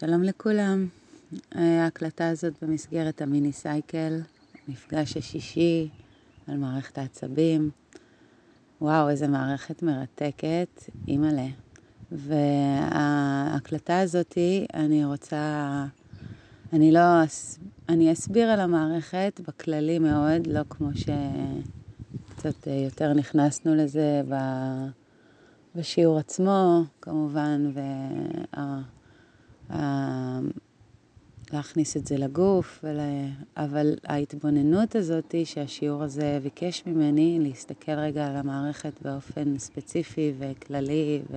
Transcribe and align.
שלום 0.00 0.22
לכולם. 0.22 0.86
ההקלטה 1.52 2.28
הזאת 2.28 2.52
במסגרת 2.62 3.22
המיני 3.22 3.52
סייקל, 3.52 4.20
מפגש 4.68 5.16
השישי 5.16 5.88
על 6.46 6.56
מערכת 6.56 6.98
העצבים. 6.98 7.70
וואו, 8.80 9.08
איזה 9.08 9.28
מערכת 9.28 9.82
מרתקת, 9.82 10.82
אימא'לה. 11.08 11.46
וההקלטה 12.12 14.00
הזאת, 14.00 14.38
אני 14.74 15.04
רוצה, 15.04 15.84
אני 16.72 16.92
לא, 16.92 17.00
אני 17.88 18.12
אסביר 18.12 18.48
על 18.48 18.60
המערכת 18.60 19.40
בכללי 19.48 19.98
מאוד, 19.98 20.46
לא 20.46 20.60
כמו 20.70 20.88
שקצת 20.94 22.66
יותר 22.66 23.12
נכנסנו 23.12 23.74
לזה 23.74 24.22
בשיעור 25.74 26.18
עצמו, 26.18 26.84
כמובן, 27.00 27.70
וה... 27.74 28.80
להכניס 31.52 31.96
את 31.96 32.06
זה 32.06 32.16
לגוף, 32.16 32.80
ול... 32.84 32.98
אבל 33.56 33.94
ההתבוננות 34.04 34.96
הזאת 34.96 35.34
שהשיעור 35.44 36.02
הזה 36.02 36.38
ביקש 36.42 36.82
ממני, 36.86 37.38
להסתכל 37.40 37.92
רגע 37.92 38.26
על 38.26 38.36
המערכת 38.36 38.92
באופן 39.02 39.58
ספציפי 39.58 40.32
וכללי, 40.38 41.20
ו... 41.30 41.36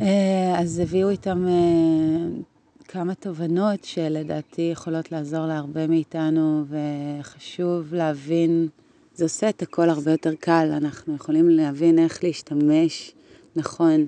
אה, 0.00 0.60
אז 0.60 0.78
הביאו 0.78 1.10
איתם 1.10 1.46
אה, 1.48 2.40
כמה 2.88 3.14
תובנות 3.14 3.84
שלדעתי 3.84 4.68
יכולות 4.72 5.12
לעזור 5.12 5.46
להרבה 5.46 5.86
מאיתנו, 5.86 6.64
וחשוב 6.68 7.94
להבין, 7.94 8.68
זה 9.14 9.24
עושה 9.24 9.48
את 9.48 9.62
הכל 9.62 9.90
הרבה 9.90 10.10
יותר 10.10 10.34
קל, 10.34 10.68
אנחנו 10.76 11.14
יכולים 11.14 11.48
להבין 11.48 11.98
איך 11.98 12.24
להשתמש 12.24 13.12
נכון. 13.56 14.06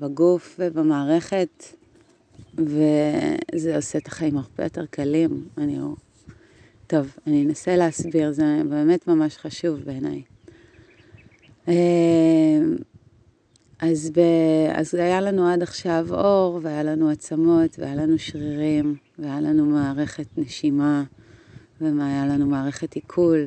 בגוף 0.00 0.56
ובמערכת, 0.58 1.64
וזה 2.54 3.76
עושה 3.76 3.98
את 3.98 4.06
החיים 4.06 4.36
הרבה 4.36 4.64
יותר 4.64 4.86
קלים. 4.86 5.48
אני... 5.58 5.78
טוב, 6.86 7.16
אני 7.26 7.46
אנסה 7.46 7.76
להסביר, 7.76 8.32
זה 8.32 8.62
באמת 8.68 9.06
ממש 9.08 9.36
חשוב 9.36 9.80
בעיניי. 9.80 10.22
אה, 11.68 11.74
אז, 13.80 14.10
ב... 14.10 14.20
אז 14.72 14.94
היה 14.94 15.20
לנו 15.20 15.48
עד 15.48 15.62
עכשיו 15.62 16.06
אור, 16.10 16.60
והיה 16.62 16.82
לנו 16.82 17.10
עצמות, 17.10 17.78
והיה 17.78 17.94
לנו 17.94 18.18
שרירים, 18.18 18.96
והיה 19.18 19.40
לנו 19.40 19.66
מערכת 19.66 20.26
נשימה, 20.36 21.02
והיה 21.80 22.26
לנו 22.26 22.46
מערכת 22.46 22.94
עיכול. 22.94 23.46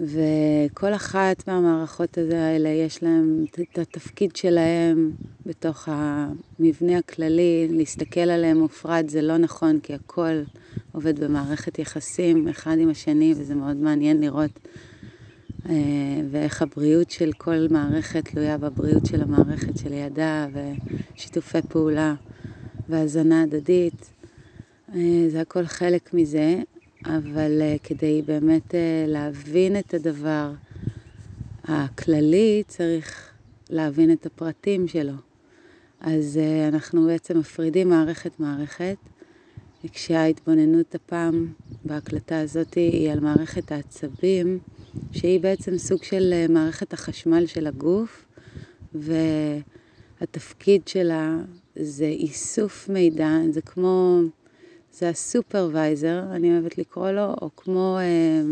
וכל 0.00 0.94
אחת 0.94 1.48
מהמערכות 1.48 2.18
האלה 2.18 2.68
יש 2.68 3.02
להם 3.02 3.44
את 3.72 3.78
התפקיד 3.78 4.36
שלהם 4.36 5.12
בתוך 5.46 5.88
המבנה 5.92 6.98
הכללי, 6.98 7.68
להסתכל 7.70 8.20
עליהם 8.20 8.58
מופרד 8.58 9.04
זה 9.08 9.22
לא 9.22 9.36
נכון, 9.36 9.80
כי 9.80 9.94
הכל 9.94 10.42
עובד 10.92 11.24
במערכת 11.24 11.78
יחסים 11.78 12.48
אחד 12.48 12.76
עם 12.78 12.90
השני, 12.90 13.34
וזה 13.36 13.54
מאוד 13.54 13.76
מעניין 13.76 14.20
לראות 14.20 14.50
אה, 15.68 15.74
ואיך 16.30 16.62
הבריאות 16.62 17.10
של 17.10 17.32
כל 17.32 17.66
מערכת 17.70 18.24
תלויה 18.28 18.58
בבריאות 18.58 19.06
של 19.06 19.22
המערכת 19.22 19.78
שלידה, 19.78 20.46
ושיתופי 20.52 21.62
פעולה 21.68 22.14
והזנה 22.88 23.42
הדדית. 23.42 24.12
אה, 24.94 25.24
זה 25.28 25.40
הכל 25.40 25.66
חלק 25.66 26.14
מזה, 26.14 26.62
אבל 27.06 27.60
uh, 27.60 27.78
כדי 27.82 28.22
באמת 28.26 28.70
uh, 28.70 28.74
להבין 29.06 29.78
את 29.78 29.94
הדבר 29.94 30.52
הכללי, 31.64 32.62
צריך 32.66 33.30
להבין 33.70 34.12
את 34.12 34.26
הפרטים 34.26 34.88
שלו. 34.88 35.12
אז 36.00 36.40
uh, 36.42 36.74
אנחנו 36.74 37.06
בעצם 37.06 37.38
מפרידים 37.38 37.88
מערכת-מערכת, 37.88 38.96
כשההתבוננות 39.92 40.94
הפעם 40.94 41.52
בהקלטה 41.84 42.40
הזאת 42.40 42.74
היא 42.74 43.10
על 43.10 43.20
מערכת 43.20 43.72
העצבים, 43.72 44.58
שהיא 45.12 45.40
בעצם 45.40 45.78
סוג 45.78 46.02
של 46.02 46.34
uh, 46.48 46.52
מערכת 46.52 46.92
החשמל 46.92 47.46
של 47.46 47.66
הגוף, 47.66 48.24
והתפקיד 50.20 50.88
שלה 50.88 51.36
זה 51.76 52.06
איסוף 52.06 52.88
מידע, 52.88 53.38
זה 53.50 53.60
כמו... 53.60 54.20
זה 54.92 55.08
הסופרוויזר, 55.08 56.22
אני 56.30 56.52
אוהבת 56.52 56.78
לקרוא 56.78 57.10
לו, 57.10 57.34
או 57.42 57.50
כמו 57.56 57.98
אה, 58.00 58.42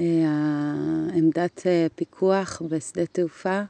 אה, 0.00 1.14
עמדת 1.14 1.66
אה, 1.66 1.86
פיקוח 1.94 2.62
בשדה 2.68 3.06
תעופה, 3.06 3.62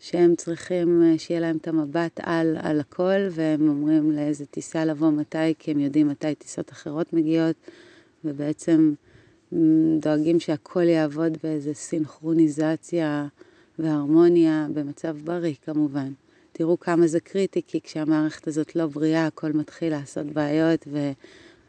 שהם 0.00 0.34
צריכים 0.36 1.02
אה, 1.02 1.18
שיהיה 1.18 1.40
להם 1.40 1.56
את 1.56 1.68
המבט 1.68 2.20
על, 2.22 2.56
על 2.62 2.80
הכל, 2.80 3.28
והם 3.30 3.68
אומרים 3.68 4.10
לאיזה 4.10 4.46
טיסה 4.46 4.84
לבוא 4.84 5.10
מתי, 5.10 5.54
כי 5.58 5.70
הם 5.70 5.80
יודעים 5.80 6.08
מתי 6.08 6.34
טיסות 6.34 6.72
אחרות 6.72 7.12
מגיעות, 7.12 7.56
ובעצם 8.24 8.94
דואגים 9.98 10.40
שהכל 10.40 10.82
יעבוד 10.82 11.38
באיזה 11.42 11.74
סינכרוניזציה 11.74 13.26
והרמוניה 13.78 14.66
במצב 14.74 15.16
בריא 15.24 15.54
כמובן. 15.64 16.12
תראו 16.62 16.80
כמה 16.80 17.06
זה 17.06 17.20
קריטי, 17.20 17.62
כי 17.66 17.80
כשהמערכת 17.80 18.48
הזאת 18.48 18.76
לא 18.76 18.86
בריאה, 18.86 19.26
הכל 19.26 19.52
מתחיל 19.52 19.92
לעשות 19.92 20.26
בעיות, 20.26 20.88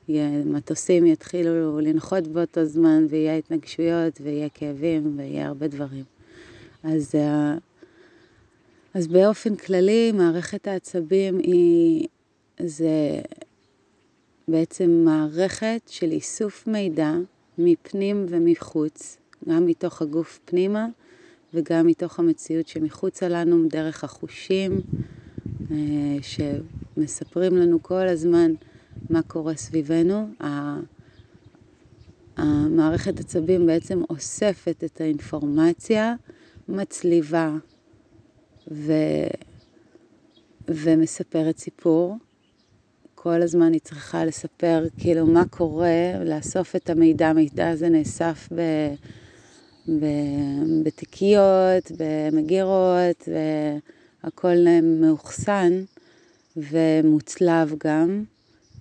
ומטוסים 0.10 1.06
יתחילו 1.06 1.80
לנחות 1.80 2.28
באותו 2.28 2.66
זמן, 2.66 3.06
ויהיה 3.10 3.38
התנגשויות, 3.38 4.22
ויהיה 4.22 4.50
כאבים, 4.50 5.14
ויהיה 5.18 5.48
הרבה 5.48 5.68
דברים. 5.68 6.04
אז, 6.84 7.16
אה, 7.16 7.58
אז 8.94 9.08
באופן 9.08 9.56
כללי, 9.56 10.12
מערכת 10.12 10.68
העצבים 10.68 11.38
היא, 11.38 12.08
זה 12.60 13.22
בעצם 14.48 14.90
מערכת 15.06 15.82
של 15.88 16.12
איסוף 16.12 16.68
מידע 16.68 17.14
מפנים 17.58 18.26
ומחוץ, 18.30 19.18
גם 19.50 19.66
מתוך 19.66 20.02
הגוף 20.02 20.40
פנימה, 20.46 20.88
וגם 21.54 21.88
מתוך 21.88 22.20
המציאות 22.20 22.68
שמחוצה 22.68 23.28
לנו, 23.28 23.68
דרך 23.68 24.04
החושים, 24.04 24.82
אה, 25.72 26.18
שמספרים 26.22 27.58
לנו 27.58 27.84
כל 27.84 28.08
הזמן 28.08 28.52
מה 29.10 29.22
קורה 29.22 29.56
סביבנו. 29.56 30.28
המערכת 32.38 33.20
עצבים 33.20 33.66
בעצם 33.66 34.02
אוספת 34.10 34.84
את 34.84 35.02
האינפורמציה, 35.02 36.16
מצליבה 36.68 37.58
ו... 38.72 38.94
ומספרת 40.68 41.58
סיפור. 41.58 42.18
כל 43.16 43.42
הזמן 43.42 43.74
היא 43.74 43.82
צריכה 43.82 44.26
לספר 44.26 44.84
כאילו 44.98 45.26
מה 45.26 45.46
קורה, 45.46 46.24
לאסוף 46.26 46.76
את 46.76 46.90
המידע, 46.90 47.28
המידע 47.28 47.70
הזה 47.70 47.90
נאסף 47.90 48.50
ב... 48.56 48.62
בתיקיות, 50.84 51.92
במגירות, 51.98 53.30
והכל 54.24 54.56
מאוחסן 54.84 55.84
ומוצלב 56.58 57.76
גם, 57.84 58.24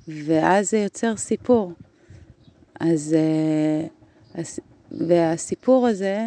ואז 0.08 0.70
זה 0.70 0.78
יוצר 0.78 1.16
סיפור. 1.16 1.72
אז, 2.80 3.16
אה, 3.18 4.42
והסיפור 4.90 5.86
הזה 5.86 6.26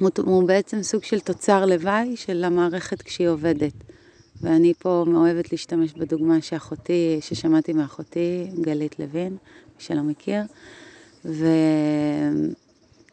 הוא, 0.00 0.10
הוא 0.16 0.48
בעצם 0.48 0.82
סוג 0.82 1.02
של 1.02 1.20
תוצר 1.20 1.66
לוואי 1.66 2.16
של 2.16 2.44
המערכת 2.44 3.02
כשהיא 3.02 3.28
עובדת. 3.28 3.72
ואני 4.40 4.74
פה 4.78 5.04
מאוהבת 5.06 5.52
להשתמש 5.52 5.92
בדוגמה 5.92 6.42
שאחותי, 6.42 7.18
ששמעתי 7.20 7.72
מאחותי, 7.72 8.46
גלית 8.60 8.98
לוין, 8.98 9.32
מי 9.32 9.78
שלא 9.78 10.02
מכיר, 10.02 10.42
ו... 11.24 11.46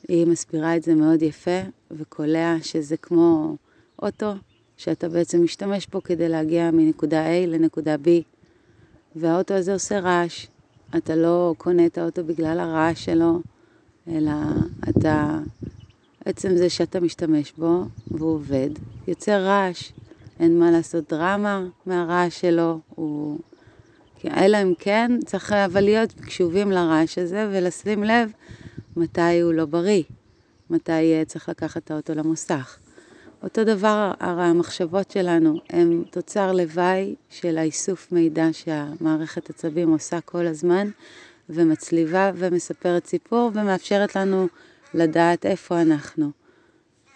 היא 0.07 0.27
מסבירה 0.27 0.75
את 0.75 0.83
זה 0.83 0.95
מאוד 0.95 1.21
יפה 1.21 1.61
וקולע 1.91 2.55
שזה 2.61 2.97
כמו 2.97 3.55
אוטו 4.01 4.33
שאתה 4.77 5.09
בעצם 5.09 5.43
משתמש 5.43 5.87
בו 5.87 6.03
כדי 6.03 6.29
להגיע 6.29 6.71
מנקודה 6.71 7.25
A 7.25 7.47
לנקודה 7.47 7.95
B 7.95 8.07
והאוטו 9.15 9.53
הזה 9.53 9.73
עושה 9.73 9.99
רעש. 9.99 10.47
אתה 10.97 11.15
לא 11.15 11.53
קונה 11.57 11.85
את 11.85 11.97
האוטו 11.97 12.23
בגלל 12.23 12.59
הרעש 12.59 13.05
שלו, 13.05 13.41
אלא 14.07 14.31
אתה, 14.89 15.39
עצם 16.25 16.57
זה 16.57 16.69
שאתה 16.69 16.99
משתמש 16.99 17.53
בו 17.57 17.83
והוא 18.11 18.33
עובד, 18.33 18.69
יוצר 19.07 19.45
רעש. 19.45 19.91
אין 20.39 20.59
מה 20.59 20.71
לעשות 20.71 21.09
דרמה 21.09 21.65
מהרעש 21.85 22.41
שלו, 22.41 22.79
הוא... 22.95 23.39
אלא 24.25 24.57
אם 24.61 24.73
כן, 24.79 25.11
צריך 25.25 25.53
אבל 25.53 25.81
להיות 25.81 26.11
קשובים 26.11 26.71
לרעש 26.71 27.17
הזה 27.17 27.49
ולשים 27.51 28.03
לב 28.03 28.31
מתי 28.95 29.39
הוא 29.41 29.53
לא 29.53 29.65
בריא, 29.65 30.03
מתי 30.69 31.25
צריך 31.25 31.49
לקחת 31.49 31.91
האוטו 31.91 32.13
למוסך. 32.13 32.77
אותו 33.43 33.63
דבר, 33.63 34.11
הרי 34.19 34.43
המחשבות 34.43 35.11
שלנו 35.11 35.59
הן 35.69 36.03
תוצר 36.11 36.51
לוואי 36.51 37.15
של 37.29 37.57
האיסוף 37.57 38.11
מידע 38.11 38.47
שהמערכת 38.51 39.49
עצבים 39.49 39.89
עושה 39.89 40.21
כל 40.21 40.47
הזמן, 40.47 40.89
ומצליבה 41.49 42.31
ומספרת 42.35 43.05
סיפור 43.05 43.51
ומאפשרת 43.53 44.15
לנו 44.15 44.47
לדעת 44.93 45.45
איפה 45.45 45.81
אנחנו, 45.81 46.31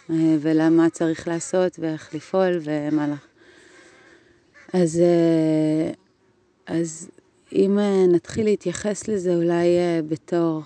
ולמה 0.10 0.90
צריך 0.90 1.28
לעשות 1.28 1.80
ואיך 1.80 2.16
לפעול 2.16 2.60
ומה 2.64 3.08
לך. 3.08 3.25
אז, 4.74 5.02
אז 6.66 7.10
אם 7.52 7.80
נתחיל 8.12 8.46
להתייחס 8.46 9.08
לזה 9.08 9.36
אולי 9.36 9.68
בתור 10.08 10.62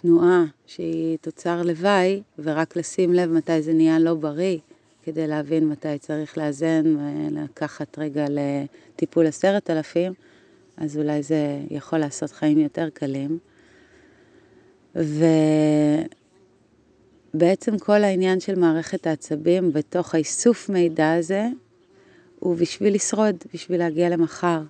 תנועה 0.00 0.44
שהיא 0.66 1.18
תוצר 1.20 1.62
לוואי, 1.62 2.22
ורק 2.38 2.76
לשים 2.76 3.12
לב 3.12 3.30
מתי 3.30 3.62
זה 3.62 3.72
נהיה 3.72 3.98
לא 3.98 4.14
בריא, 4.14 4.58
כדי 5.02 5.26
להבין 5.26 5.68
מתי 5.68 5.98
צריך 5.98 6.38
לאזן 6.38 6.96
ולקחת 6.96 7.98
רגע 7.98 8.26
לטיפול 8.28 9.26
עשרת 9.26 9.70
אלפים, 9.70 10.12
אז 10.76 10.96
אולי 10.96 11.22
זה 11.22 11.60
יכול 11.70 11.98
לעשות 11.98 12.30
חיים 12.30 12.58
יותר 12.58 12.88
קלים. 12.94 13.38
ובעצם 17.34 17.78
כל 17.78 18.04
העניין 18.04 18.40
של 18.40 18.58
מערכת 18.58 19.06
העצבים 19.06 19.72
בתוך 19.72 20.14
האיסוף 20.14 20.68
מידע 20.68 21.12
הזה, 21.12 21.46
הוא 22.38 22.56
בשביל 22.56 22.94
לשרוד, 22.94 23.36
בשביל 23.54 23.78
להגיע 23.78 24.08
למחר. 24.08 24.60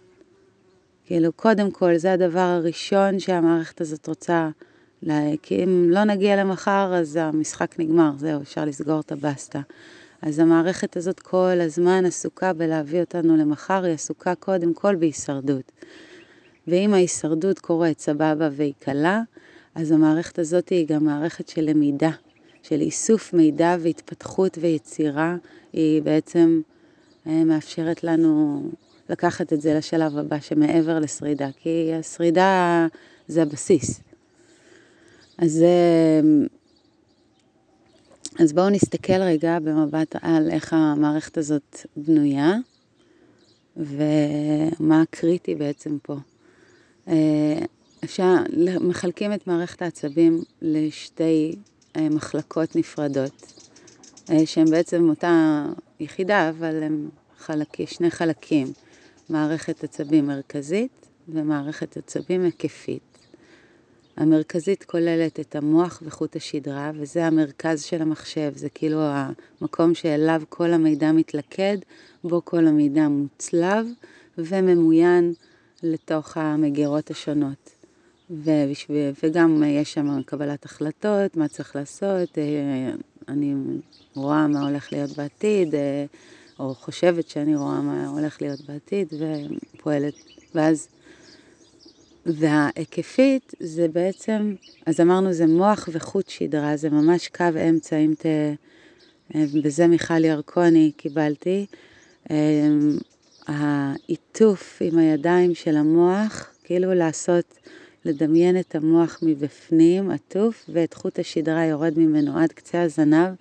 כאילו, 1.06 1.32
קודם 1.32 1.70
כל, 1.70 1.96
זה 1.96 2.12
הדבר 2.12 2.40
הראשון 2.40 3.18
שהמערכת 3.18 3.80
הזאת 3.80 4.06
רוצה. 4.06 4.48
כי 5.42 5.64
אם 5.64 5.90
לא 5.90 6.04
נגיע 6.04 6.36
למחר, 6.36 6.94
אז 6.94 7.16
המשחק 7.16 7.74
נגמר, 7.78 8.10
זהו, 8.18 8.42
אפשר 8.42 8.64
לסגור 8.64 9.00
את 9.00 9.12
הבסטה. 9.12 9.60
אז 10.22 10.38
המערכת 10.38 10.96
הזאת 10.96 11.20
כל 11.20 11.60
הזמן 11.60 12.04
עסוקה 12.06 12.52
בלהביא 12.52 13.00
אותנו 13.00 13.36
למחר, 13.36 13.84
היא 13.84 13.94
עסוקה 13.94 14.34
קודם 14.34 14.74
כל 14.74 14.96
בהישרדות. 14.96 15.72
ואם 16.66 16.94
ההישרדות 16.94 17.58
קורית 17.58 18.00
סבבה 18.00 18.48
והיא 18.52 18.72
קלה, 18.78 19.20
אז 19.74 19.90
המערכת 19.92 20.38
הזאת 20.38 20.68
היא 20.68 20.86
גם 20.86 21.04
מערכת 21.04 21.48
של 21.48 21.62
למידה, 21.62 22.10
של 22.62 22.80
איסוף 22.80 23.32
מידע 23.32 23.76
והתפתחות 23.80 24.58
ויצירה, 24.60 25.36
היא 25.72 26.02
בעצם 26.02 26.60
אה, 27.26 27.44
מאפשרת 27.44 28.04
לנו 28.04 28.62
לקחת 29.08 29.52
את 29.52 29.60
זה 29.60 29.74
לשלב 29.74 30.18
הבא 30.18 30.40
שמעבר 30.40 30.98
לשרידה, 30.98 31.48
כי 31.62 31.90
השרידה 31.94 32.86
זה 33.28 33.42
הבסיס. 33.42 34.09
אז, 35.40 35.62
אה, 35.62 36.20
אז 38.38 38.52
בואו 38.52 38.70
נסתכל 38.70 39.22
רגע 39.22 39.58
במבט 39.58 40.16
על 40.22 40.50
איך 40.50 40.72
המערכת 40.72 41.38
הזאת 41.38 41.86
בנויה 41.96 42.54
ומה 43.76 45.02
הקריטי 45.02 45.54
בעצם 45.54 45.98
פה. 46.02 46.16
אה, 47.08 47.58
אפשר, 48.04 48.34
מחלקים 48.80 49.32
את 49.32 49.46
מערכת 49.46 49.82
העצבים 49.82 50.42
לשתי 50.62 51.56
אה, 51.96 52.08
מחלקות 52.08 52.76
נפרדות, 52.76 53.52
אה, 54.30 54.46
שהן 54.46 54.70
בעצם 54.70 55.08
אותה 55.08 55.64
יחידה, 56.00 56.48
אבל 56.48 56.82
הן 56.82 57.08
חלקי, 57.38 57.86
שני 57.86 58.10
חלקים, 58.10 58.66
מערכת 59.30 59.84
עצבים 59.84 60.26
מרכזית 60.26 61.06
ומערכת 61.28 61.96
עצבים 61.96 62.44
היקפית. 62.44 63.09
המרכזית 64.20 64.84
כוללת 64.84 65.40
את 65.40 65.56
המוח 65.56 66.02
וחוט 66.06 66.36
השדרה, 66.36 66.90
וזה 66.94 67.26
המרכז 67.26 67.82
של 67.82 68.02
המחשב, 68.02 68.52
זה 68.56 68.68
כאילו 68.68 69.00
המקום 69.02 69.94
שאליו 69.94 70.42
כל 70.48 70.72
המידע 70.72 71.12
מתלכד, 71.12 71.78
בו 72.24 72.44
כל 72.44 72.66
המידע 72.66 73.08
מוצלב 73.08 73.86
וממוין 74.38 75.32
לתוך 75.82 76.36
המגירות 76.36 77.10
השונות. 77.10 77.70
ובשביל, 78.30 79.12
וגם 79.22 79.62
יש 79.66 79.94
שם 79.94 80.22
קבלת 80.22 80.64
החלטות, 80.64 81.36
מה 81.36 81.48
צריך 81.48 81.76
לעשות, 81.76 82.38
אה, 82.38 82.92
אני 83.28 83.54
רואה 84.14 84.46
מה 84.46 84.68
הולך 84.68 84.92
להיות 84.92 85.10
בעתיד, 85.10 85.74
אה, 85.74 86.04
או 86.58 86.74
חושבת 86.74 87.28
שאני 87.28 87.56
רואה 87.56 87.80
מה 87.80 88.08
הולך 88.08 88.42
להיות 88.42 88.60
בעתיד, 88.68 89.08
ופועלת, 89.74 90.14
ואז, 90.54 90.88
וההיקפית 92.26 93.54
זה 93.60 93.88
בעצם, 93.88 94.54
אז 94.86 95.00
אמרנו 95.00 95.32
זה 95.32 95.46
מוח 95.46 95.88
וחוט 95.92 96.28
שדרה, 96.28 96.76
זה 96.76 96.90
ממש 96.90 97.28
קו 97.28 97.44
אמצע, 97.68 97.96
אם 97.96 98.14
ת... 98.14 98.26
בזה 99.36 99.86
מיכל 99.86 100.24
ירקוני 100.24 100.92
קיבלתי. 100.96 101.66
העיטוף 103.46 104.78
עם 104.80 104.98
הידיים 104.98 105.54
של 105.54 105.76
המוח, 105.76 106.50
כאילו 106.64 106.94
לעשות 106.94 107.58
לדמיין 108.04 108.60
את 108.60 108.74
המוח 108.74 109.18
מבפנים, 109.22 110.10
עטוף, 110.10 110.64
ואת 110.72 110.94
חוט 110.94 111.18
השדרה 111.18 111.64
יורד 111.64 111.98
ממנו 111.98 112.38
עד 112.38 112.52
קצה 112.52 112.82
הזנב, 112.82 113.34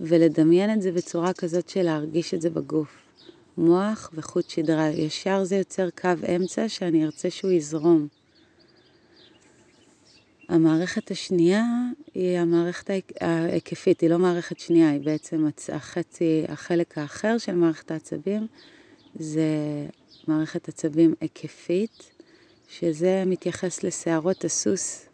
ולדמיין 0.00 0.72
את 0.72 0.82
זה 0.82 0.92
בצורה 0.92 1.32
כזאת 1.32 1.68
של 1.68 1.82
להרגיש 1.82 2.34
את 2.34 2.40
זה 2.40 2.50
בגוף. 2.50 2.99
מוח 3.60 4.10
וחוט 4.14 4.50
שדרה, 4.50 4.88
ישר 4.88 5.44
זה 5.44 5.56
יוצר 5.56 5.90
קו 5.90 6.08
אמצע 6.36 6.68
שאני 6.68 7.04
ארצה 7.04 7.30
שהוא 7.30 7.50
יזרום. 7.50 8.08
המערכת 10.48 11.10
השנייה 11.10 11.64
היא 12.14 12.38
המערכת 12.38 12.90
ההיקפית, 13.20 14.00
היא 14.00 14.10
לא 14.10 14.18
מערכת 14.18 14.60
שנייה, 14.60 14.90
היא 14.90 15.00
בעצם 15.00 15.46
החצי, 15.72 16.44
החלק 16.48 16.98
האחר 16.98 17.38
של 17.38 17.54
מערכת 17.54 17.90
העצבים, 17.90 18.46
זה 19.14 19.46
מערכת 20.28 20.68
עצבים 20.68 21.14
היקפית, 21.20 22.10
שזה 22.68 23.22
מתייחס 23.26 23.82
לשערות 23.82 24.44
הסוס, 24.44 25.06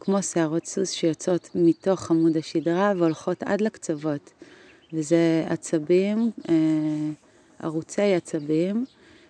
כמו 0.00 0.22
שערות 0.22 0.66
סוס 0.66 0.90
שיוצאות 0.90 1.50
מתוך 1.54 2.10
עמוד 2.10 2.36
השדרה 2.36 2.92
והולכות 2.96 3.42
עד 3.42 3.60
לקצוות. 3.60 4.32
וזה 4.92 5.44
עצבים, 5.48 6.30
אה, 6.48 6.54
ערוצי 7.58 8.14
עצבים, 8.14 8.84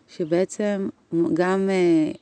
שבעצם 0.08 0.88
גם 1.34 1.70
אה, 1.70 2.12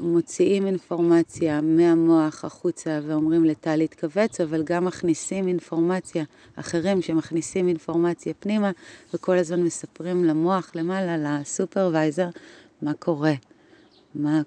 מוציאים 0.00 0.66
אינפורמציה 0.66 1.60
מהמוח 1.60 2.44
החוצה 2.44 3.00
ואומרים 3.06 3.44
לתא 3.44 3.70
להתכווץ, 3.70 4.40
אבל 4.40 4.62
גם 4.62 4.84
מכניסים 4.84 5.48
אינפורמציה, 5.48 6.24
אחרים 6.56 7.02
שמכניסים 7.02 7.68
אינפורמציה 7.68 8.34
פנימה, 8.34 8.70
וכל 9.14 9.38
הזמן 9.38 9.62
מספרים 9.62 10.24
למוח 10.24 10.70
למעלה, 10.74 11.40
לסופרוויזר, 11.40 12.28
מה 12.82 12.94
קורה. 12.94 13.34
מה, 14.14 14.42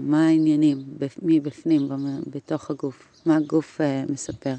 מה 0.00 0.26
העניינים 0.26 0.84
מבפנים, 1.22 1.88
בתוך 2.26 2.70
הגוף, 2.70 3.15
מה 3.26 3.36
הגוף 3.36 3.80
uh, 3.80 4.12
מספר. 4.12 4.54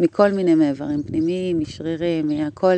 מכל 0.00 0.32
מיני 0.32 0.54
מעברים 0.54 1.02
פנימיים, 1.02 1.60
משרירים, 1.60 2.28
מהכל, 2.28 2.76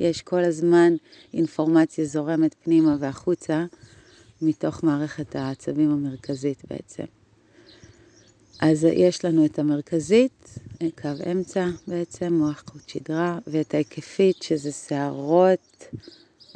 יש 0.00 0.22
כל 0.22 0.44
הזמן 0.44 0.92
אינפורמציה 1.34 2.04
זורמת 2.04 2.54
פנימה 2.64 2.96
והחוצה, 3.00 3.64
מתוך 4.42 4.84
מערכת 4.84 5.36
העצבים 5.36 5.90
המרכזית 5.90 6.62
בעצם. 6.70 7.04
אז 8.60 8.84
יש 8.84 9.24
לנו 9.24 9.44
את 9.44 9.58
המרכזית, 9.58 10.58
קו 11.02 11.08
אמצע 11.32 11.68
בעצם, 11.86 12.34
מוח 12.34 12.64
חוט 12.66 12.88
שדרה, 12.88 13.38
ואת 13.46 13.74
ההיקפית, 13.74 14.42
שזה 14.42 14.72
שערות 14.72 15.88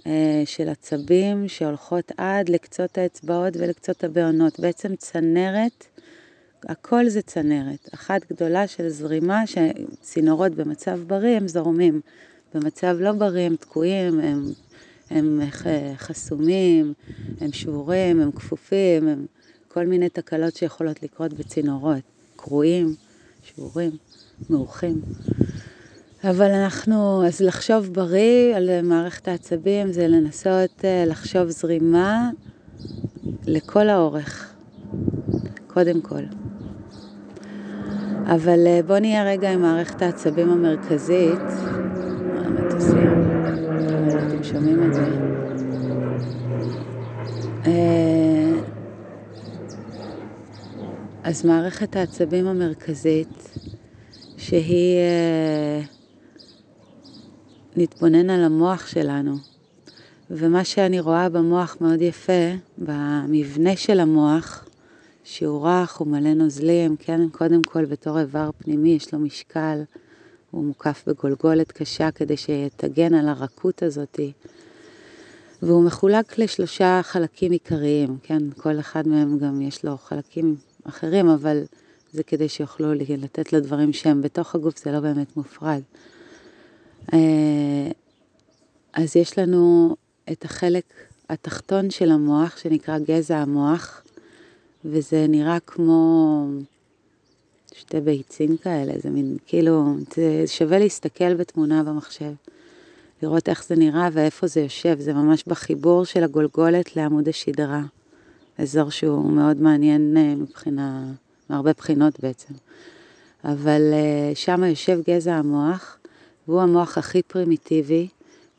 אה, 0.06 0.42
של 0.44 0.68
עצבים 0.68 1.48
שהולכות 1.48 2.12
עד 2.16 2.48
לקצות 2.48 2.98
האצבעות 2.98 3.56
ולקצות 3.56 4.04
הבעונות. 4.04 4.60
בעצם 4.60 4.96
צנרת, 4.96 5.84
הכל 6.68 7.08
זה 7.08 7.22
צנרת. 7.22 7.88
אחת 7.94 8.32
גדולה 8.32 8.66
של 8.66 8.88
זרימה, 8.88 9.42
שצינורות 9.46 10.54
במצב 10.54 11.00
בריא 11.06 11.36
הם 11.36 11.48
זורמים. 11.48 12.00
במצב 12.54 12.96
לא 13.00 13.12
בריא 13.12 13.46
הם 13.46 13.56
תקועים, 13.56 14.20
הם, 14.20 14.44
הם 15.10 15.40
חסומים, 15.96 16.92
הם 17.40 17.52
שבורים, 17.52 18.20
הם 18.20 18.32
כפופים, 18.32 19.08
הם 19.08 19.26
כל 19.68 19.86
מיני 19.86 20.08
תקלות 20.08 20.56
שיכולות 20.56 21.02
לקרות 21.02 21.32
בצינורות. 21.32 22.02
קרועים, 22.36 22.94
שבורים, 23.42 23.90
מעורכים. 24.50 25.00
אבל 26.24 26.50
אנחנו, 26.50 27.26
אז 27.26 27.40
לחשוב 27.40 27.86
בריא 27.86 28.56
על 28.56 28.82
מערכת 28.82 29.28
העצבים 29.28 29.92
זה 29.92 30.08
לנסות 30.08 30.84
אה, 30.84 31.04
לחשוב 31.06 31.50
זרימה 31.50 32.30
לכל 33.46 33.88
האורך, 33.88 34.54
קודם 35.66 36.00
כל. 36.00 36.22
אבל 38.30 38.66
אה, 38.66 38.80
בואו 38.86 38.98
נהיה 38.98 39.24
רגע 39.24 39.52
עם 39.52 39.62
מערכת 39.62 40.02
העצבים 40.02 40.50
המרכזית. 40.50 41.40
המטוסים, 42.36 43.10
אתם 44.26 44.42
שומעים 44.42 44.82
את 44.88 44.94
זה. 44.94 45.06
אה, 47.66 48.60
אז 51.22 51.44
מערכת 51.44 51.96
העצבים 51.96 52.46
המרכזית, 52.46 53.58
שהיא... 54.36 54.98
נתבונן 57.76 58.30
על 58.30 58.44
המוח 58.44 58.86
שלנו. 58.86 59.36
ומה 60.30 60.64
שאני 60.64 61.00
רואה 61.00 61.28
במוח 61.28 61.76
מאוד 61.80 62.02
יפה, 62.02 62.52
במבנה 62.78 63.76
של 63.76 64.00
המוח, 64.00 64.64
שהוא 65.30 65.66
רך, 65.66 65.96
הוא 65.96 66.08
מלא 66.08 66.34
נוזלים, 66.34 66.96
כן, 66.96 67.28
קודם 67.28 67.62
כל 67.62 67.84
בתור 67.84 68.20
איבר 68.20 68.50
פנימי 68.58 68.88
יש 68.88 69.14
לו 69.14 69.18
משקל, 69.18 69.82
הוא 70.50 70.64
מוקף 70.64 71.04
בגולגולת 71.06 71.72
קשה 71.72 72.10
כדי 72.10 72.36
שיתגן 72.36 73.14
על 73.14 73.28
הרכות 73.28 73.82
הזאתי. 73.82 74.32
והוא 75.62 75.84
מחולק 75.84 76.38
לשלושה 76.38 77.00
חלקים 77.02 77.52
עיקריים, 77.52 78.18
כן? 78.22 78.50
כל 78.56 78.80
אחד 78.80 79.08
מהם 79.08 79.38
גם 79.38 79.62
יש 79.62 79.84
לו 79.84 79.96
חלקים 79.96 80.56
אחרים, 80.84 81.28
אבל 81.28 81.62
זה 82.12 82.22
כדי 82.22 82.48
שיוכלו 82.48 82.94
לתת 82.94 83.52
לדברים 83.52 83.92
שהם 83.92 84.22
בתוך 84.22 84.54
הגוף, 84.54 84.78
זה 84.84 84.92
לא 84.92 85.00
באמת 85.00 85.36
מופרד. 85.36 85.80
אה, 87.12 87.90
אז 88.92 89.16
יש 89.16 89.38
לנו 89.38 89.96
את 90.32 90.44
החלק 90.44 90.84
התחתון 91.28 91.90
של 91.90 92.10
המוח, 92.10 92.56
שנקרא 92.56 92.98
גזע 92.98 93.38
המוח, 93.38 94.02
וזה 94.84 95.26
נראה 95.28 95.60
כמו 95.60 96.44
שתי 97.74 98.00
ביצים 98.00 98.56
כאלה, 98.56 98.92
זה 99.02 99.10
מין, 99.10 99.36
כאילו, 99.46 99.94
זה 100.14 100.42
שווה 100.46 100.78
להסתכל 100.78 101.34
בתמונה 101.34 101.82
במחשב, 101.82 102.32
לראות 103.22 103.48
איך 103.48 103.64
זה 103.64 103.76
נראה 103.76 104.08
ואיפה 104.12 104.46
זה 104.46 104.60
יושב, 104.60 105.00
זה 105.00 105.12
ממש 105.12 105.44
בחיבור 105.46 106.04
של 106.04 106.24
הגולגולת 106.24 106.96
לעמוד 106.96 107.28
השדרה, 107.28 107.82
אזור 108.58 108.90
שהוא 108.90 109.32
מאוד 109.32 109.60
מעניין 109.60 110.16
אה, 110.16 110.34
מבחינה, 110.34 111.12
מהרבה 111.50 111.72
בחינות 111.72 112.20
בעצם. 112.20 112.54
אבל 113.44 113.82
אה, 113.92 114.32
שם 114.34 114.64
יושב 114.64 115.00
גזע 115.08 115.34
המוח, 115.34 115.98
והוא 116.48 116.60
המוח 116.60 116.98
הכי 116.98 117.22
פרימיטיבי, 117.22 118.08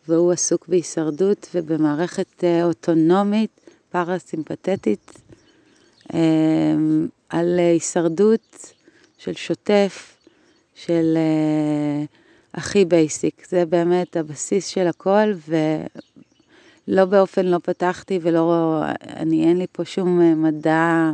והוא 0.08 0.32
עסוק 0.32 0.68
בהישרדות 0.68 1.48
ובמערכת 1.56 2.44
אה, 2.44 2.66
אוטונומית, 2.66 3.50
פרסימפטית, 3.92 5.21
על 7.30 7.60
הישרדות 7.60 8.74
של 9.18 9.34
שוטף, 9.34 10.18
של 10.76 11.18
uh, 11.18 12.08
הכי 12.54 12.86
basic. 12.86 13.46
זה 13.50 13.66
באמת 13.66 14.18
הבסיס 14.18 14.68
של 14.68 14.88
הכל, 14.88 15.34
ולא 16.88 17.06
באופן 17.06 17.46
לא 17.46 17.58
פתחתי 17.64 18.20
ולא, 18.22 18.82
אני 19.16 19.48
אין 19.48 19.58
לי 19.58 19.66
פה 19.72 19.86
שום 19.86 20.22
אה, 20.22 20.36
מדע, 20.36 21.12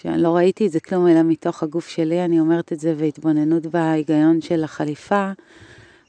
שאני 0.00 0.22
לא 0.22 0.36
ראיתי 0.36 0.66
את 0.66 0.72
זה 0.72 0.80
כלום, 0.80 1.08
אלא 1.08 1.22
מתוך 1.22 1.62
הגוף 1.62 1.88
שלי, 1.88 2.24
אני 2.24 2.40
אומרת 2.40 2.72
את 2.72 2.80
זה, 2.80 2.94
והתבוננות 2.96 3.66
בהיגיון 3.66 4.40
של 4.40 4.64
החליפה. 4.64 5.30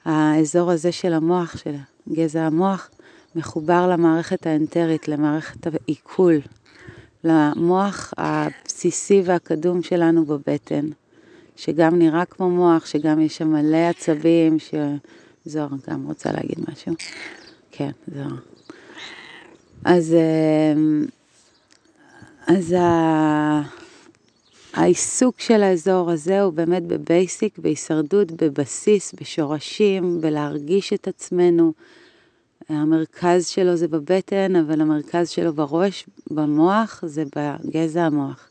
האזור 0.06 0.72
הזה 0.72 0.92
של 0.92 1.14
המוח, 1.14 1.58
של 1.58 1.76
גזע 2.14 2.42
המוח, 2.42 2.90
מחובר 3.36 3.88
למערכת 3.88 4.48
האנטרית, 4.48 5.08
למערכת 5.08 5.68
העיכול, 5.68 6.36
למוח 7.28 8.14
הבסיסי 8.18 9.22
והקדום 9.26 9.84
שלנו 9.84 10.26
בבטן. 10.26 10.90
שגם 11.56 12.00
נראה 12.00 12.26
כמו 12.26 12.50
מוח, 12.50 12.86
שגם 12.86 13.22
יש 13.22 13.38
שם 13.38 13.48
מלא 13.48 13.78
עצבים, 13.78 14.58
שזוהר 14.60 15.70
גם 15.90 16.06
רוצה 16.06 16.32
להגיד 16.32 16.58
משהו. 16.72 16.94
כן, 17.72 17.92
זוהר. 18.16 18.36
אז, 19.86 20.14
אמ, 20.14 21.06
אז 22.48 22.76
ה... 22.80 23.62
העיסוק 24.74 25.40
של 25.40 25.64
האזור 25.64 26.12
הזה 26.12 26.42
הוא 26.42 26.54
באמת 26.54 26.84
בבייסיק, 26.84 27.60
בהישרדות, 27.60 28.32
בבסיס, 28.32 29.14
בשורשים, 29.22 30.22
בלהרגיש 30.22 30.94
את 30.94 31.08
עצמנו. 31.08 31.74
המרכז 32.70 33.48
שלו 33.48 33.76
זה 33.76 33.88
בבטן, 33.88 34.56
אבל 34.56 34.82
המרכז 34.82 35.30
שלו 35.30 35.54
בראש, 35.54 36.06
במוח, 36.32 37.04
זה 37.06 37.24
בגזע 37.36 38.04
המוח. 38.04 38.50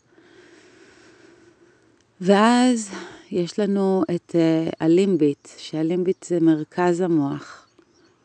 ואז 2.20 2.90
יש 3.30 3.58
לנו 3.58 4.02
את 4.14 4.30
uh, 4.35 4.76
הלימביט, 4.80 5.49
שהלימביט 5.56 6.25
זה 6.25 6.40
מרכז 6.40 7.00
המוח, 7.00 7.66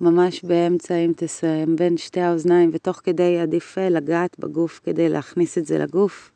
ממש 0.01 0.43
באמצע, 0.43 0.95
אם 0.95 1.13
תסיים, 1.15 1.75
בין 1.75 1.98
שתי 1.98 2.19
האוזניים, 2.19 2.69
ותוך 2.74 3.01
כדי 3.03 3.39
עדיף 3.39 3.77
אה, 3.77 3.89
לגעת 3.89 4.39
בגוף 4.39 4.81
כדי 4.83 5.10
להכניס 5.10 5.57
את 5.57 5.65
זה 5.65 5.77
לגוף. 5.77 6.31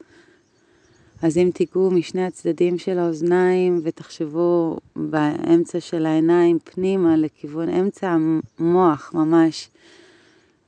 אז 1.21 1.37
אם 1.37 1.49
תיגעו 1.53 1.91
משני 1.91 2.25
הצדדים 2.25 2.77
של 2.77 2.99
האוזניים 2.99 3.81
ותחשבו 3.83 4.77
באמצע 4.95 5.79
של 5.79 6.05
העיניים 6.05 6.59
פנימה 6.59 7.17
לכיוון 7.17 7.69
אמצע 7.69 8.17
המוח 8.59 9.11
ממש, 9.13 9.69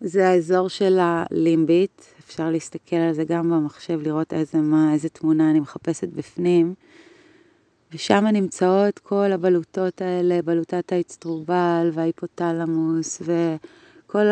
זה 0.01 0.29
האזור 0.29 0.67
של 0.67 0.97
הלימביט, 1.01 2.01
אפשר 2.25 2.49
להסתכל 2.49 2.95
על 2.95 3.13
זה 3.13 3.23
גם 3.23 3.49
במחשב, 3.49 3.99
לראות 4.03 4.33
איזה, 4.33 4.57
מה, 4.57 4.93
איזה 4.93 5.09
תמונה 5.09 5.51
אני 5.51 5.59
מחפשת 5.59 6.07
בפנים. 6.07 6.73
ושם 7.93 8.25
נמצאות 8.25 8.99
כל 8.99 9.31
הבלוטות 9.31 10.01
האלה, 10.01 10.41
בלוטת 10.41 10.91
האצטרובל 10.91 11.89
וההיפותלמוס 11.93 13.21
וכל 13.21 14.27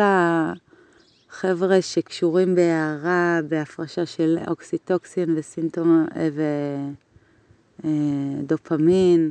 החבר'ה 1.36 1.82
שקשורים 1.82 2.54
בהערה, 2.54 3.40
בהפרשה 3.48 4.06
של 4.06 4.38
אוקסיטוקסין 4.48 5.34
וסינטומה 5.36 6.04
ודופמין 7.84 9.30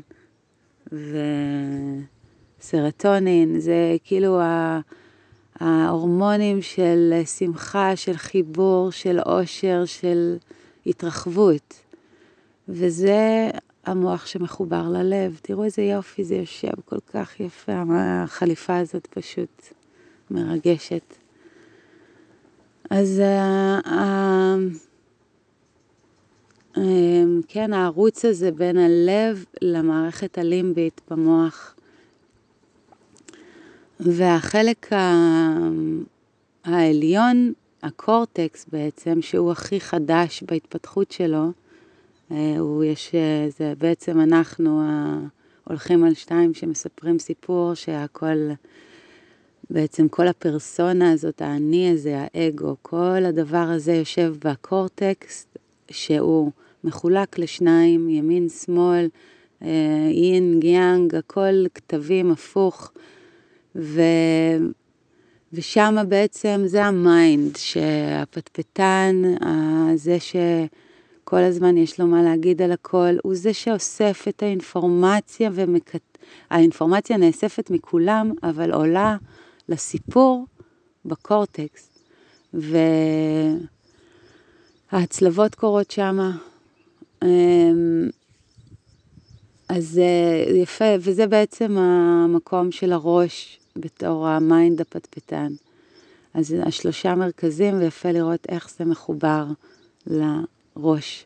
וסרטונין, 2.62 3.60
זה 3.60 3.96
כאילו 4.04 4.40
ההורמונים 5.60 6.62
של 6.62 7.14
שמחה, 7.38 7.96
של 7.96 8.18
חיבור, 8.18 8.92
של 8.92 9.20
עושר, 9.20 9.86
של 9.86 10.38
התרחבות. 10.86 11.74
וזה 12.70 13.50
המוח 13.86 14.26
שמחובר 14.26 14.90
ללב. 14.90 15.40
תראו 15.42 15.64
איזה 15.64 15.82
יופי 15.82 16.24
זה 16.24 16.36
יושב 16.36 16.82
כל 16.86 17.00
כך 17.14 17.40
יפה, 17.40 17.84
החליפה 17.90 18.78
הזאת 18.78 19.08
פשוט 19.08 19.62
מרגשת. 20.32 21.25
אז 22.89 23.22
uh, 23.22 23.24
uh, 23.88 23.92
כן, 27.48 27.74
הערוץ 27.74 28.25
הזה 28.25 28.51
בין 28.51 28.77
הלב 28.77 29.46
למערכת 29.62 30.38
הלימבית 30.38 31.01
במוח, 31.10 31.75
והחלק 34.00 34.89
העליון, 36.65 37.54
הקורטקס 37.84 38.65
בעצם, 38.72 39.22
שהוא 39.22 39.51
הכי 39.51 39.80
חדש 39.80 40.44
בהתפתחות 40.44 41.12
שלו, 41.12 41.51
אה, 42.32 42.56
הוא 42.60 42.84
יש, 42.84 43.15
אה, 43.15 43.48
זה 43.58 43.74
בעצם 43.77 44.20
אנחנו 44.20 44.82
הולכים 45.63 46.04
על 46.04 46.13
שתיים 46.13 46.54
שמספרים 46.54 47.20
סיפור 47.20 47.74
שהכל, 47.74 48.50
בעצם 49.70 50.08
כל 50.08 50.28
הפרסונה 50.28 51.12
הזאת, 51.12 51.42
האני 51.42 51.92
הזה, 51.92 52.18
האגו, 52.18 52.76
כל 52.82 53.26
הדבר 53.26 53.58
הזה 53.58 53.94
יושב 53.94 54.36
בקורטקס, 54.46 55.48
שהוא 55.92 56.52
מחולק 56.84 57.40
לשניים, 57.40 58.10
ימין, 58.10 58.50
שמאל, 58.50 59.08
יין, 59.62 60.60
יאנג, 60.60 61.16
הכל 61.16 61.66
קטבים 61.74 62.32
הפוך. 62.32 62.92
ו... 63.76 64.02
ושם 65.54 65.96
בעצם 66.08 66.62
זה 66.66 66.86
ה 66.86 66.97
mind, 66.97 67.56
שהפטפטן, 67.56 69.22
זה 69.96 70.18
שכל 70.20 71.38
הזמן 71.38 71.78
יש 71.78 72.00
לו 72.00 72.08
מה 72.08 72.24
להגיד 72.24 72.62
על 72.62 72.72
הכל, 72.72 73.16
הוא 73.24 73.36
זה 73.36 73.54
שאוסף 73.54 74.26
את 74.30 74.44
האינפורמציה, 74.44 75.50
ומק... 75.54 75.92
האינפורמציה 76.50 77.18
נאספת 77.18 77.70
מכולם, 77.70 78.32
אבל 78.44 78.72
עולה 78.72 79.18
לסיפור 79.70 80.46
בקורטקס. 81.06 81.90
וההצלבות 84.92 85.56
קורות 85.56 85.92
שמה. 85.92 86.38
אמ, 87.24 88.10
אז 89.70 90.02
יפה, 90.56 90.86
וזה 91.00 91.28
בעצם 91.28 91.78
המקום 91.78 92.72
של 92.72 92.94
הראש 92.94 93.60
בתור 93.76 94.28
ה 94.28 94.38
mind 94.38 94.82
הפטפטן. 94.82 95.54
אז 96.34 96.56
השלושה 96.64 97.16
מרכזים, 97.16 97.80
ויפה 97.80 98.12
לראות 98.12 98.46
איך 98.50 98.70
זה 98.78 98.86
מחובר 98.86 99.46
לראש. 100.08 101.26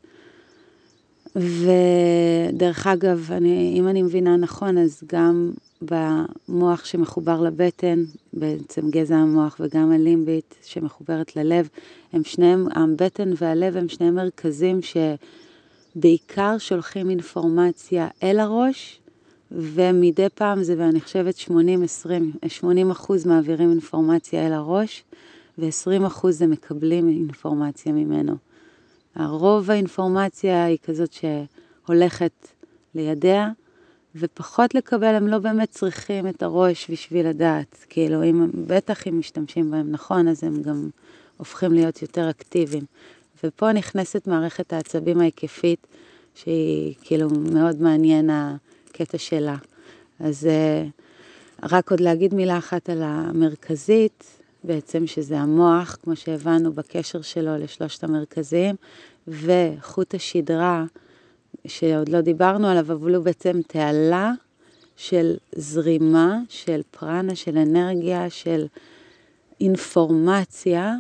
ודרך 1.36 2.88
אגב, 2.88 3.32
אני, 3.32 3.76
אם 3.80 3.88
אני 3.88 4.02
מבינה 4.02 4.38
נכון, 4.38 4.78
אז 4.78 5.04
גם 5.08 5.52
במוח 5.82 6.86
שמחובר 6.86 7.42
לבטן, 7.42 8.04
בעצם 8.34 8.90
גזע 8.90 9.16
המוח, 9.16 9.58
וגם 9.60 9.92
הלימבית 9.92 10.56
שמחוברת 10.64 11.36
ללב, 11.36 11.70
הם 12.14 12.24
שניהם, 12.24 12.68
הבטן 12.76 13.32
והלב 13.38 13.78
הם 13.78 13.90
שני 13.90 14.12
מרכזים 14.12 14.80
שבעיקר 15.96 16.58
שולחים 16.58 17.10
אינפורמציה 17.10 18.08
אל 18.24 18.40
הראש, 18.40 19.00
ומדי 19.52 20.30
פעם 20.36 20.64
זה, 20.64 20.76
ואני 20.78 21.02
חושבת 21.02 21.36
80-20, 21.38 22.48
80 22.48 22.92
אחוז 22.92 23.26
מעבירים 23.26 23.70
אינפורמציה 23.72 24.48
אל 24.48 24.54
הראש, 24.54 25.04
ו-20 25.58 26.08
אחוז 26.08 26.38
זה 26.38 26.48
מקבלים 26.48 27.10
אינפורמציה 27.10 27.92
ממנו. 27.92 28.36
הרוב 29.16 29.72
האינפורמציה 29.72 30.66
היא 30.66 30.78
כזאת 30.84 31.14
שהולכת 31.14 32.48
לידיה, 32.96 33.50
ופחות 34.20 34.76
לקבל, 34.76 35.16
הם 35.16 35.28
לא 35.28 35.38
באמת 35.38 35.70
צריכים 35.70 36.28
את 36.28 36.44
הראש 36.44 36.92
בשביל 36.92 37.28
לדעת. 37.28 37.86
כאילו, 37.90 38.24
אם, 38.24 38.50
בטח 38.68 39.08
אם 39.08 39.20
משתמשים 39.20 39.72
בהם 39.72 39.92
נכון, 39.92 40.28
אז 40.28 40.44
הם 40.44 40.62
גם 40.62 40.90
הופכים 41.38 41.74
להיות 41.74 42.02
יותר 42.02 42.30
אקטיביים. 42.30 42.84
ופה 43.44 43.72
נכנסת 43.72 44.28
מערכת 44.28 44.74
העצבים 44.74 45.22
ההיקפית, 45.22 45.88
שהיא 46.36 46.96
כאילו 47.02 47.30
מאוד 47.30 47.82
מעניין 47.82 48.30
הקטע 48.30 49.18
שלה. 49.18 49.56
אז 50.20 50.46
אה, 50.46 50.86
רק 51.64 51.92
עוד 51.92 52.00
להגיד 52.00 52.34
מילה 52.34 52.58
אחת 52.58 52.90
על 52.90 53.02
המרכזית, 53.04 54.24
בעצם 54.64 55.08
שזה 55.08 55.40
המוח, 55.40 55.98
כמו 56.04 56.16
שהבנו 56.16 56.74
בקשר 56.74 57.22
שלו 57.22 57.58
לשלושת 57.58 58.04
המרכזיים, 58.04 58.76
וחוט 59.28 60.16
השדרה, 60.16 60.86
שעוד 61.68 62.10
לא 62.10 62.22
דיברנו 62.22 62.68
עליו, 62.68 62.92
אבל 62.92 63.16
הוא 63.16 63.24
בעצם 63.24 63.62
תעלה 63.68 64.32
של 64.98 65.38
זרימה, 65.56 66.40
של 66.50 66.82
פרנה, 66.92 67.36
של 67.36 67.58
אנרגיה, 67.58 68.30
של 68.30 68.66
אינפורמציה, 69.62 70.96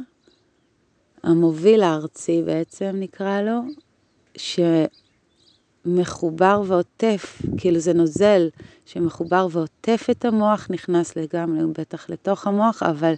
המוביל 1.23 1.83
הארצי 1.83 2.43
בעצם 2.45 2.95
נקרא 2.99 3.41
לו, 3.41 3.59
שמחובר 5.85 6.61
ועוטף, 6.65 7.41
כאילו 7.57 7.79
זה 7.79 7.93
נוזל 7.93 8.49
שמחובר 8.85 9.47
ועוטף 9.51 10.07
את 10.11 10.25
המוח, 10.25 10.67
נכנס 10.69 11.15
לגמרי 11.15 11.65
בטח 11.77 12.09
לתוך 12.09 12.47
המוח, 12.47 12.83
אבל 12.83 13.13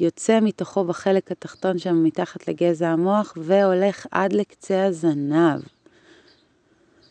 יוצא 0.00 0.40
מתוכו 0.40 0.84
בחלק 0.84 1.32
התחתון 1.32 1.78
שם 1.78 2.04
מתחת 2.04 2.48
לגזע 2.48 2.88
המוח 2.88 3.34
והולך 3.36 4.06
עד 4.10 4.32
לקצה 4.32 4.84
הזנב. 4.84 5.60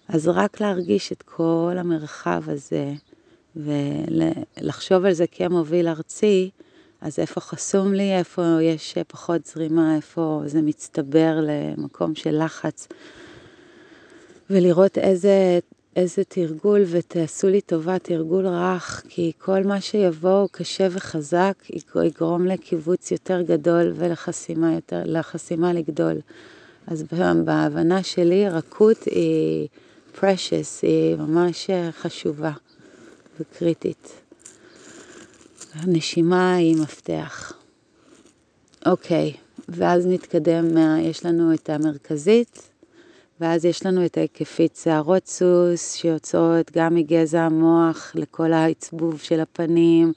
אז 0.10 0.28
רק 0.28 0.62
להרגיש 0.62 1.12
את 1.12 1.22
כל 1.22 1.76
המרחב 1.78 2.44
הזה 2.48 2.92
ולחשוב 3.56 5.06
על 5.06 5.14
זה 5.14 5.26
כמוביל 5.32 5.88
ארצי, 5.88 6.50
אז 7.02 7.20
איפה 7.20 7.42
חסום 7.42 7.94
לי, 7.94 8.18
איפה 8.18 8.42
יש 8.62 8.98
פחות 9.08 9.46
זרימה, 9.46 9.96
איפה 9.96 10.42
זה 10.46 10.62
מצטבר 10.62 11.40
למקום 11.42 12.16
של 12.16 12.44
לחץ, 12.44 12.88
ולראות 14.50 14.98
איזה, 14.98 15.60
איזה 15.96 16.24
תרגול, 16.24 16.82
ותעשו 16.88 17.48
לי 17.48 17.62
טובה, 17.62 18.00
תרגול 18.00 18.48
רך, 18.48 19.04
כי 19.10 19.32
כל 19.38 19.64
מה 19.64 19.82
שיבוא 19.82 20.48
קשה 20.52 20.88
וחזק, 20.92 21.64
יגרום 22.04 22.46
לקיבוץ 22.46 23.12
יותר 23.12 23.42
גדול 23.42 23.94
ולחסימה 23.96 24.74
יותר, 24.74 25.04
לגדול. 25.74 26.16
אז 26.88 27.04
בהבנה 27.46 28.04
שלי, 28.04 28.50
רכות 28.50 29.04
היא 29.04 29.68
precious, 30.20 30.80
היא 30.82 31.16
ממש 31.16 31.70
חשובה 31.92 32.52
וקריטית. 33.40 34.22
הנשימה 35.74 36.56
היא 36.56 36.78
מפתח. 36.82 37.54
אוקיי, 38.86 39.34
ואז 39.70 40.08
נתקדם, 40.08 40.66
יש 41.02 41.26
לנו 41.26 41.54
את 41.54 41.70
המרכזית, 41.70 42.70
ואז 43.40 43.66
יש 43.66 43.86
לנו 43.86 44.06
את 44.06 44.18
ההיקפית 44.18 44.80
שערות 44.84 45.28
סוס, 45.28 45.96
שיוצאות 45.96 46.72
גם 46.76 46.96
מגזע 46.96 47.42
המוח 47.42 48.12
לכל 48.16 48.54
העצבוב 48.54 49.20
של 49.20 49.40
הפנים, 49.40 50.14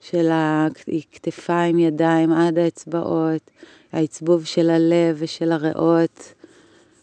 של 0.00 0.28
הכתפיים, 0.32 1.78
ידיים 1.78 2.32
עד 2.32 2.58
האצבעות, 2.58 3.50
העצבוב 3.92 4.44
של 4.44 4.70
הלב 4.70 5.16
ושל 5.18 5.52
הריאות, 5.52 6.34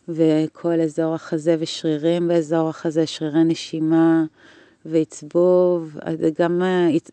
וכל 0.09 0.81
אזור 0.81 1.15
החזה 1.15 1.55
ושרירים 1.59 2.27
באזור 2.27 2.69
החזה, 2.69 3.07
שרירי 3.07 3.43
נשימה. 3.43 4.25
ועצבוב, 4.85 5.97
גם 6.39 6.61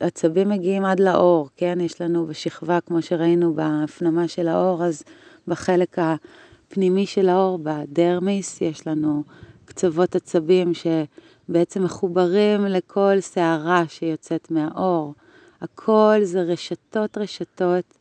עצבים 0.00 0.48
מגיעים 0.48 0.84
עד 0.84 1.00
לאור, 1.00 1.48
כן? 1.56 1.78
יש 1.80 2.00
לנו 2.00 2.26
בשכבה, 2.26 2.80
כמו 2.80 3.02
שראינו 3.02 3.54
בהפנמה 3.54 4.28
של 4.28 4.48
האור, 4.48 4.84
אז 4.84 5.02
בחלק 5.48 5.96
הפנימי 5.98 7.06
של 7.06 7.28
האור, 7.28 7.58
בדרמיס, 7.62 8.60
יש 8.60 8.86
לנו 8.86 9.22
קצוות 9.64 10.16
עצבים 10.16 10.72
שבעצם 10.74 11.84
מחוברים 11.84 12.64
לכל 12.64 13.20
שערה 13.20 13.84
שיוצאת 13.88 14.50
מהאור. 14.50 15.14
הכל 15.60 16.16
זה 16.22 16.42
רשתות 16.42 17.18
רשתות 17.18 17.98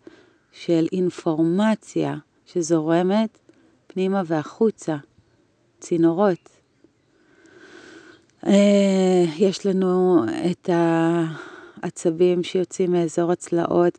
של 0.52 0.88
אינפורמציה 0.92 2.16
שזורמת 2.46 3.38
פנימה 3.94 4.22
והחוצה, 4.26 4.98
צינורות. 5.80 6.50
אה, 8.48 9.24
יש 9.38 9.66
לנו 9.66 10.26
את 10.52 10.70
העצבים 11.82 12.44
שיוצאים 12.44 12.92
מאזור 12.92 13.32
הצלעות 13.32 13.98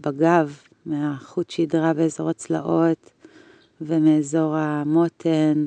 בגב, 0.00 0.58
מהחוט 0.86 1.50
שדרה 1.50 1.92
באזור 1.92 2.30
הצלעות 2.30 3.10
ומאזור 3.80 4.56
המותן 4.56 5.66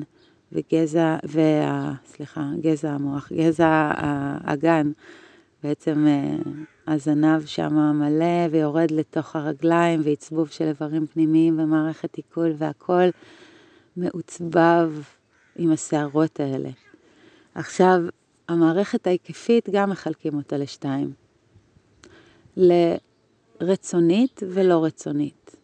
וגזע, 0.52 1.16
וה, 1.24 1.92
סליחה, 2.06 2.50
גזע 2.60 2.90
המוח, 2.90 3.32
גזע 3.32 3.90
האגן, 3.96 4.90
בעצם 5.62 6.06
אה, 6.06 6.36
הזנב 6.94 7.46
שם 7.46 7.74
מלא 7.74 8.46
ויורד 8.50 8.90
לתוך 8.90 9.36
הרגליים 9.36 10.00
ועצבוב 10.04 10.48
של 10.48 10.64
איברים 10.64 11.06
פנימיים 11.06 11.60
ומערכת 11.60 12.16
עיכול 12.16 12.52
והכל 12.58 13.08
מעוצבב 13.98 14.92
עם 15.56 15.72
השערות 15.72 16.40
האלה. 16.40 16.70
עכשיו, 17.54 18.00
המערכת 18.48 19.06
ההיקפית, 19.06 19.68
גם 19.70 19.90
מחלקים 19.90 20.34
אותה 20.34 20.56
לשתיים. 20.56 21.12
לרצונית 23.60 24.42
ולא 24.48 24.84
רצונית. 24.84 25.56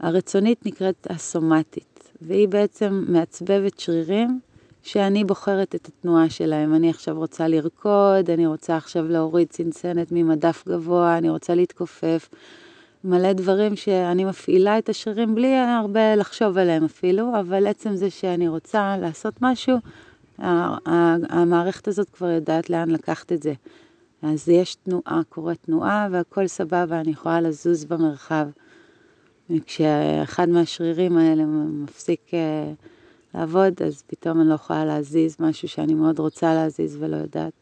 הרצונית 0.00 0.66
נקראת 0.66 1.06
הסומטית, 1.10 2.12
והיא 2.22 2.48
בעצם 2.48 3.04
מעצבבת 3.08 3.80
שרירים 3.80 4.40
שאני 4.82 5.24
בוחרת 5.24 5.74
את 5.74 5.88
התנועה 5.88 6.30
שלהם. 6.30 6.74
אני 6.74 6.90
עכשיו 6.90 7.16
רוצה 7.16 7.48
לרקוד, 7.48 8.30
אני 8.30 8.46
רוצה 8.46 8.76
עכשיו 8.76 9.08
להוריד 9.08 9.48
צנצנת 9.48 10.08
ממדף 10.10 10.64
גבוה, 10.68 11.18
אני 11.18 11.30
רוצה 11.30 11.54
להתכופף. 11.54 12.28
מלא 13.04 13.32
דברים 13.32 13.76
שאני 13.76 14.24
מפעילה 14.24 14.78
את 14.78 14.88
השרירים 14.88 15.34
בלי 15.34 15.56
הרבה 15.56 16.16
לחשוב 16.16 16.58
עליהם 16.58 16.84
אפילו, 16.84 17.40
אבל 17.40 17.66
עצם 17.66 17.96
זה 17.96 18.10
שאני 18.10 18.48
רוצה 18.48 18.96
לעשות 19.00 19.34
משהו, 19.42 19.76
המערכת 20.38 21.88
הזאת 21.88 22.10
כבר 22.10 22.30
יודעת 22.30 22.70
לאן 22.70 22.90
לקחת 22.90 23.32
את 23.32 23.42
זה. 23.42 23.52
אז 24.22 24.48
יש 24.48 24.74
תנועה, 24.74 25.20
קורית 25.28 25.58
תנועה 25.62 26.08
והכל 26.10 26.46
סבבה, 26.46 27.00
אני 27.00 27.10
יכולה 27.10 27.40
לזוז 27.40 27.84
במרחב. 27.84 28.48
וכשאחד 29.50 30.48
מהשרירים 30.48 31.18
האלה 31.18 31.44
מפסיק 31.46 32.20
uh, 32.30 32.34
לעבוד, 33.34 33.82
אז 33.86 34.02
פתאום 34.06 34.40
אני 34.40 34.48
לא 34.48 34.54
יכולה 34.54 34.84
להזיז 34.84 35.36
משהו 35.40 35.68
שאני 35.68 35.94
מאוד 35.94 36.18
רוצה 36.18 36.54
להזיז 36.54 36.96
ולא 37.00 37.16
יודעת. 37.16 37.52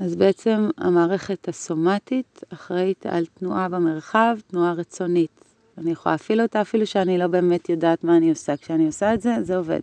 אז 0.00 0.16
בעצם 0.16 0.70
המערכת 0.78 1.48
הסומטית 1.48 2.42
אחראית 2.52 3.06
על 3.06 3.26
תנועה 3.38 3.68
במרחב, 3.68 4.36
תנועה 4.46 4.72
רצונית. 4.72 5.44
אני 5.78 5.90
יכולה 5.90 6.14
להפעיל 6.14 6.42
אותה 6.42 6.60
אפילו 6.60 6.86
שאני 6.86 7.18
לא 7.18 7.26
באמת 7.26 7.68
יודעת 7.68 8.04
מה 8.04 8.16
אני 8.16 8.30
עושה. 8.30 8.56
כשאני 8.56 8.86
עושה 8.86 9.14
את 9.14 9.22
זה, 9.22 9.34
זה 9.42 9.56
עובד. 9.56 9.80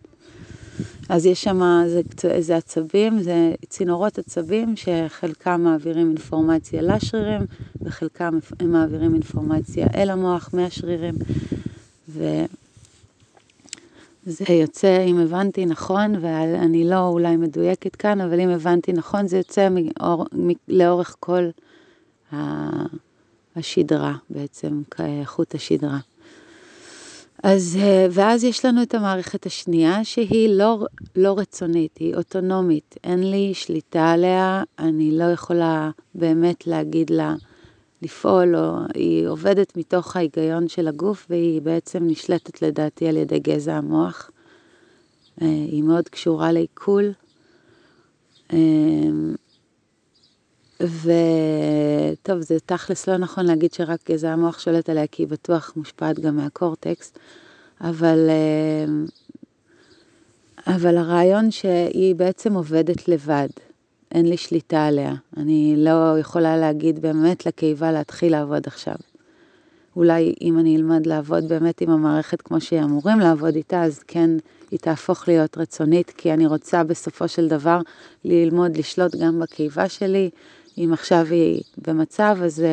אז 1.09 1.25
יש 1.25 1.43
שם 1.43 1.61
איזה, 2.23 2.55
עצבים, 2.55 3.19
זה 3.19 3.53
צינורות 3.69 4.19
עצבים 4.19 4.75
שחלקם 4.75 5.61
מעבירים 5.61 6.07
אינפורמציה 6.07 6.81
לשרירים 6.81 7.41
וחלקם 7.81 8.39
הם 8.59 8.71
מעבירים 8.71 9.13
אינפורמציה 9.13 9.87
אל 9.95 10.09
המוח 10.09 10.49
מהשרירים. 10.53 11.15
וזה 14.27 14.45
יוצא, 14.49 15.03
אם 15.07 15.19
הבנתי 15.19 15.65
נכון, 15.65 16.15
ואני 16.21 16.89
לא 16.89 17.07
אולי 17.07 17.37
מדויקת 17.37 17.95
כאן, 17.95 18.21
אבל 18.21 18.39
אם 18.39 18.49
הבנתי 18.49 18.93
נכון, 18.93 19.27
זה 19.27 19.37
יוצא 19.37 19.67
מאור, 19.71 20.25
לאורך 20.67 21.15
כל 21.19 21.49
השדרה 23.55 24.15
בעצם, 24.29 24.81
חוט 25.25 25.55
השדרה. 25.55 25.97
אז, 27.43 27.77
אה, 27.81 28.07
ואז 28.11 28.43
יש 28.43 28.65
לנו 28.65 28.83
את 28.83 28.93
המערכת 28.95 29.45
השנייה 29.45 30.03
שהיא 30.03 30.49
לא, 30.49 30.85
לא 31.15 31.37
רצונית, 31.37 31.97
היא 31.97 32.15
אוטונומית, 32.15 32.95
אין 33.03 33.31
לי 33.31 33.53
שליטה 33.53 34.11
עליה, 34.11 34.63
אני 34.79 35.17
לא 35.17 35.23
יכולה 35.23 35.89
באמת 36.15 36.67
להגיד 36.67 37.09
לה 37.09 37.35
לפעול, 38.01 38.55
או 38.55 38.77
היא 38.93 39.27
עובדת 39.27 39.77
מתוך 39.77 40.15
ההיגיון 40.15 40.67
של 40.67 40.87
הגוף 40.87 41.25
והיא 41.29 41.61
בעצם 41.61 42.07
נשלטת 42.07 42.61
לדעתי 42.61 43.07
על 43.07 43.17
ידי 43.17 43.39
גזע 43.39 43.75
המוח. 43.75 44.31
אה, 45.41 45.47
היא 45.47 45.83
מאוד 45.83 46.09
קשורה 46.09 46.51
לעיכול. 46.51 47.11
אה, 48.53 48.57
וטוב, 50.81 52.41
זה 52.41 52.59
תכלס 52.65 53.07
לא 53.07 53.17
נכון 53.17 53.45
להגיד 53.45 53.73
שרק 53.73 53.99
גזע 54.11 54.33
המוח 54.33 54.59
שולט 54.59 54.89
עליה, 54.89 55.07
כי 55.07 55.23
היא 55.23 55.27
בטוח 55.27 55.73
מושפעת 55.75 56.19
גם 56.19 56.35
מהקורטקס, 56.35 57.13
אבל, 57.81 58.29
אה, 58.29 58.85
אבל 60.75 60.97
הרעיון 60.97 61.51
שהיא 61.51 62.15
בעצם 62.15 62.53
עובדת 62.53 63.07
לבד. 63.07 63.49
אין 64.11 64.25
לי 64.25 64.37
שליטה 64.37 64.85
עליה. 64.85 65.13
אני 65.37 65.75
לא 65.77 66.19
יכולה 66.19 66.57
להגיד 66.57 67.01
באמת 67.01 67.45
לקיבה 67.45 67.91
להתחיל 67.91 68.31
לעבוד 68.31 68.63
עכשיו. 68.67 68.95
אולי 69.95 70.33
אם 70.41 70.59
אני 70.59 70.75
אלמד 70.77 71.05
לעבוד 71.05 71.49
באמת 71.49 71.81
עם 71.81 71.89
המערכת 71.89 72.41
כמו 72.41 72.61
שהיא 72.61 72.83
אמורים 72.83 73.19
לעבוד 73.19 73.55
איתה, 73.55 73.83
אז 73.83 73.99
כן, 73.99 74.29
היא 74.71 74.79
תהפוך 74.79 75.27
להיות 75.27 75.57
רצונית, 75.57 76.13
כי 76.17 76.33
אני 76.33 76.47
רוצה 76.47 76.83
בסופו 76.83 77.27
של 77.27 77.47
דבר 77.47 77.81
ללמוד 78.25 78.77
לשלוט 78.77 79.15
גם 79.15 79.39
בקיבה 79.39 79.89
שלי. 79.89 80.29
אם 80.77 80.89
עכשיו 80.93 81.25
היא 81.29 81.61
במצב, 81.87 82.37
אז 82.43 82.63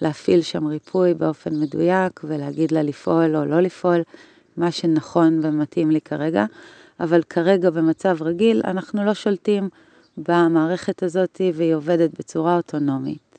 להפעיל 0.00 0.42
שם 0.42 0.66
ריפוי 0.66 1.14
באופן 1.14 1.60
מדויק 1.60 2.20
ולהגיד 2.24 2.72
לה 2.72 2.82
לפעול 2.82 3.36
או 3.36 3.44
לא 3.44 3.60
לפעול, 3.60 4.02
מה 4.56 4.70
שנכון 4.70 5.40
ומתאים 5.42 5.90
לי 5.90 6.00
כרגע. 6.00 6.44
אבל 7.00 7.22
כרגע 7.22 7.70
במצב 7.70 8.16
רגיל 8.20 8.62
אנחנו 8.64 9.04
לא 9.04 9.14
שולטים 9.14 9.68
במערכת 10.16 11.02
הזאת 11.02 11.40
והיא 11.54 11.74
עובדת 11.74 12.10
בצורה 12.18 12.56
אוטונומית. 12.56 13.32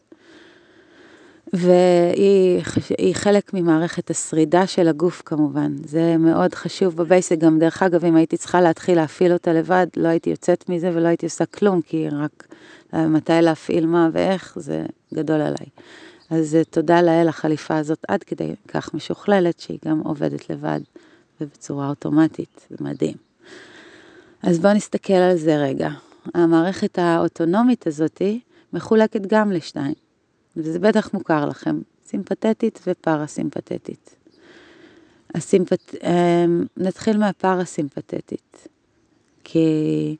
והיא 1.53 3.13
חלק 3.13 3.53
ממערכת 3.53 4.09
השרידה 4.09 4.67
של 4.67 4.87
הגוף 4.87 5.21
כמובן, 5.25 5.75
זה 5.85 6.17
מאוד 6.17 6.55
חשוב 6.55 6.95
בבייסק, 6.95 7.37
גם 7.37 7.59
דרך 7.59 7.83
אגב 7.83 8.05
אם 8.05 8.15
הייתי 8.15 8.37
צריכה 8.37 8.61
להתחיל 8.61 8.95
להפעיל 8.95 9.33
אותה 9.33 9.53
לבד, 9.53 9.87
לא 9.97 10.07
הייתי 10.07 10.29
יוצאת 10.29 10.69
מזה 10.69 10.91
ולא 10.93 11.07
הייתי 11.07 11.25
עושה 11.25 11.45
כלום, 11.45 11.81
כי 11.81 12.09
רק 12.09 12.47
מתי 12.93 13.33
להפעיל 13.41 13.85
מה 13.85 14.09
ואיך, 14.13 14.57
זה 14.59 14.85
גדול 15.13 15.41
עליי. 15.41 15.67
אז 16.29 16.57
תודה 16.69 17.01
לאל 17.01 17.27
החליפה 17.27 17.77
הזאת 17.77 17.99
עד 18.07 18.23
כדי 18.23 18.55
כך 18.67 18.93
משוכללת, 18.93 19.59
שהיא 19.59 19.79
גם 19.85 19.99
עובדת 19.99 20.49
לבד 20.49 20.79
ובצורה 21.41 21.89
אוטומטית, 21.89 22.67
זה 22.69 22.75
מדהים. 22.81 23.15
אז 24.43 24.59
בואו 24.59 24.73
נסתכל 24.73 25.13
על 25.13 25.37
זה 25.37 25.57
רגע. 25.57 25.89
המערכת 26.33 26.99
האוטונומית 26.99 27.87
הזאתי 27.87 28.39
מחולקת 28.73 29.21
גם 29.27 29.51
לשתיים. 29.51 29.93
וזה 30.57 30.79
בטח 30.79 31.13
מוכר 31.13 31.45
לכם, 31.45 31.81
סימפתטית 32.05 32.79
ופרסימפתטית. 32.87 34.15
הסימפת... 35.35 35.95
אמ, 36.03 36.65
נתחיל 36.77 37.17
מהפרסימפתטית, 37.17 38.67
כי 39.43 40.15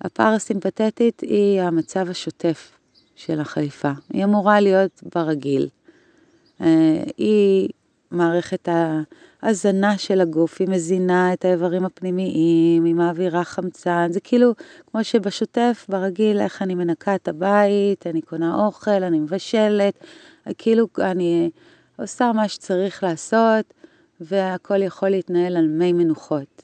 הפרסימפתטית 0.00 1.20
היא 1.20 1.60
המצב 1.60 2.10
השוטף 2.10 2.72
של 3.16 3.40
החליפה, 3.40 3.92
היא 4.12 4.24
אמורה 4.24 4.60
להיות 4.60 5.02
ברגיל. 5.14 5.68
אה, 6.60 7.02
היא 7.16 7.68
מערכת 8.16 8.68
ההזנה 9.42 9.98
של 9.98 10.20
הגוף, 10.20 10.60
היא 10.60 10.68
מזינה 10.68 11.32
את 11.32 11.44
האיברים 11.44 11.84
הפנימיים, 11.84 12.84
היא 12.84 12.94
מעבירה 12.94 13.44
חמצן, 13.44 14.08
זה 14.10 14.20
כאילו 14.20 14.54
כמו 14.90 15.04
שבשוטף, 15.04 15.86
ברגיל, 15.88 16.40
איך 16.40 16.62
אני 16.62 16.74
מנקה 16.74 17.14
את 17.14 17.28
הבית, 17.28 18.06
אני 18.06 18.22
קונה 18.22 18.54
אוכל, 18.66 18.90
אני 18.90 19.18
מבשלת, 19.18 20.04
כאילו 20.58 20.88
אני 20.98 21.50
עושה 21.98 22.32
מה 22.32 22.48
שצריך 22.48 23.02
לעשות, 23.02 23.74
והכל 24.20 24.82
יכול 24.82 25.08
להתנהל 25.08 25.56
על 25.56 25.66
מי 25.66 25.92
מנוחות. 25.92 26.62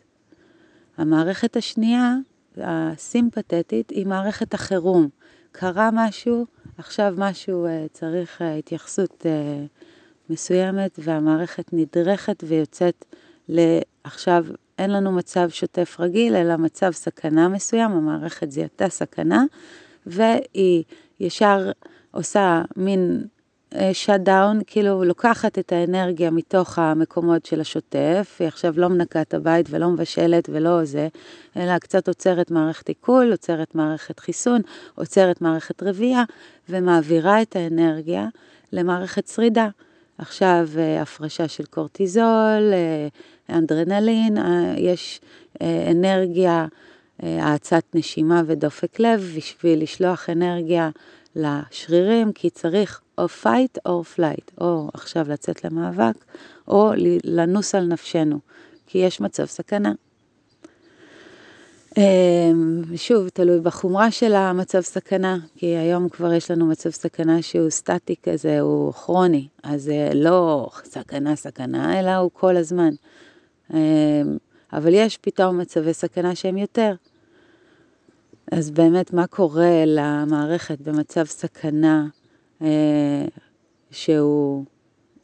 המערכת 0.97 1.57
השנייה, 1.57 2.15
הסימפתטית, 2.57 3.91
היא 3.91 4.07
מערכת 4.07 4.55
החירום. 4.55 5.09
קרה 5.53 5.91
משהו, 5.93 6.47
עכשיו 6.79 7.15
משהו 7.17 7.67
אה, 7.67 7.87
צריך 7.93 8.43
אה, 8.43 8.55
התייחסות 8.55 9.27
אה, 9.27 9.65
מסוימת 10.33 10.99
והמערכת 10.99 11.64
נדרכת 11.73 12.45
ויוצאת 12.47 13.05
לעכשיו, 13.49 14.47
אין 14.79 14.90
לנו 14.90 15.12
מצב 15.12 15.49
שוטף 15.49 15.97
רגיל, 16.01 16.37
אלא 16.37 16.57
מצב 16.57 16.90
סכנה 16.90 17.49
מסוים, 17.49 17.90
המערכת 17.92 18.51
זיהתה 18.51 18.88
סכנה, 18.88 19.45
והיא 20.07 20.85
ישר 21.21 21.71
עושה 22.11 22.62
מין 22.77 23.25
שאט 23.92 24.21
uh, 24.21 24.23
דאון, 24.23 24.61
כאילו 24.66 25.05
לוקחת 25.05 25.59
את 25.59 25.73
האנרגיה 25.73 26.31
מתוך 26.31 26.79
המקומות 26.79 27.47
של 27.47 27.61
השוטף, 27.61 28.37
היא 28.40 28.49
עכשיו 28.49 28.75
לא 28.77 28.88
מנקה 28.88 29.23
את 29.23 29.35
הבית 29.35 29.66
ולא 29.71 29.88
מבשלת 29.88 30.49
ולא 30.53 30.85
זה, 30.85 31.09
אלא 31.57 31.79
קצת 31.79 32.09
עוצרת 32.09 32.51
מערכת 32.51 32.88
עיכול, 32.88 33.31
עוצרת 33.31 33.75
מערכת 33.75 34.18
חיסון, 34.21 34.61
עוצרת 34.95 35.40
מערכת 35.40 35.83
רבייה, 35.83 36.25
ומעבירה 36.68 37.42
את 37.42 37.57
האנרגיה 37.57 38.27
למערכת 38.73 39.29
שרידה. 39.29 39.68
עכשיו 40.18 40.68
אה, 40.79 41.03
הפרשה 41.03 41.48
של 41.48 41.64
קורטיזול, 41.64 42.72
אה, 42.72 43.09
אנדרנלין, 43.57 44.38
אה, 44.38 44.75
יש 44.77 45.20
אנרגיה, 45.90 46.66
האצת 47.22 47.83
נשימה 47.94 48.42
ודופק 48.46 49.01
לב 49.01 49.33
בשביל 49.37 49.83
לשלוח 49.83 50.31
אנרגיה 50.31 50.90
לשרירים, 51.37 52.33
כי 52.33 52.51
צריך 52.51 53.01
או 53.18 53.27
fight 53.42 53.79
או 53.87 54.03
flight, 54.16 54.51
או 54.61 54.90
עכשיו 54.94 55.27
לצאת 55.29 55.64
למאבק, 55.64 56.14
או 56.68 56.92
לנוס 57.25 57.75
על 57.75 57.87
נפשנו, 57.87 58.38
כי 58.87 58.98
יש 58.98 59.20
מצב 59.20 59.44
סכנה. 59.44 59.92
אמ, 61.96 62.83
שוב, 62.96 63.28
תלוי 63.28 63.61
בחומרה 63.61 64.11
של 64.11 64.35
המצב 64.35 64.81
סכנה, 64.81 65.38
כי 65.57 65.66
היום 65.66 66.09
כבר 66.09 66.33
יש 66.33 66.50
לנו 66.50 66.66
מצב 66.66 66.90
סכנה 66.90 67.42
שהוא 67.42 67.70
סטטי 67.70 68.14
כזה, 68.22 68.61
הוא 68.61 68.92
כרוני, 68.92 69.48
אז 69.62 69.83
זה 69.83 70.11
לא 70.14 70.68
סכנה 70.85 71.37
סכנה, 71.37 72.00
אלא 72.00 72.16
הוא 72.16 72.31
כל 72.33 72.57
הזמן. 72.57 72.90
אמ, 73.74 73.78
אבל 74.72 74.94
יש 74.94 75.18
פתאום 75.18 75.59
מצבי 75.59 75.94
סכנה 75.94 76.35
שהם 76.35 76.57
יותר. 76.57 76.94
אז 78.52 78.70
באמת, 78.70 79.12
מה 79.12 79.26
קורה 79.26 79.85
למערכת 79.87 80.81
במצב 80.81 81.24
סכנה 81.24 82.07
אה, 82.62 83.24
שהוא, 83.90 84.64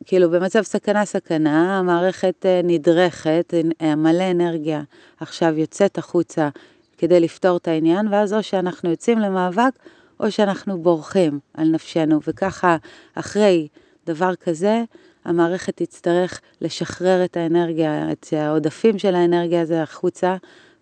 כאילו 0.08 0.30
במצב 0.30 0.62
סכנה 0.62 1.04
סכנה, 1.04 1.78
המערכת 1.78 2.46
אה, 2.46 2.60
נדרכת, 2.64 3.54
אה, 3.82 3.94
מלא 3.94 4.30
אנרגיה 4.30 4.82
עכשיו 5.20 5.58
יוצאת 5.58 5.98
החוצה 5.98 6.48
כדי 6.98 7.20
לפתור 7.20 7.56
את 7.56 7.68
העניין, 7.68 8.08
ואז 8.10 8.34
או 8.34 8.42
שאנחנו 8.42 8.90
יוצאים 8.90 9.18
למאבק, 9.18 9.72
או 10.20 10.30
שאנחנו 10.30 10.78
בורחים 10.78 11.38
על 11.54 11.68
נפשנו, 11.68 12.20
וככה 12.26 12.76
אחרי 13.14 13.68
דבר 14.06 14.34
כזה, 14.34 14.82
המערכת 15.24 15.76
תצטרך 15.76 16.40
לשחרר 16.60 17.24
את 17.24 17.36
האנרגיה, 17.36 18.12
את 18.12 18.26
העודפים 18.32 18.98
של 18.98 19.14
האנרגיה 19.14 19.60
הזה 19.60 19.82
החוצה, 19.82 20.36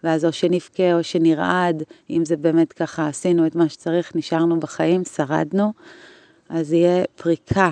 ואז 0.05 0.25
או 0.25 0.33
שנבכה 0.33 0.95
או 0.95 1.05
שנרעד, 1.05 1.83
אם 2.11 2.25
זה 2.25 2.37
באמת 2.37 2.73
ככה 2.73 3.09
עשינו 3.09 3.47
את 3.47 3.55
מה 3.55 3.69
שצריך, 3.69 4.13
נשארנו 4.15 4.61
בחיים, 4.61 5.05
שרדנו, 5.05 5.73
אז 6.49 6.73
יהיה 6.73 7.05
פריקה 7.17 7.71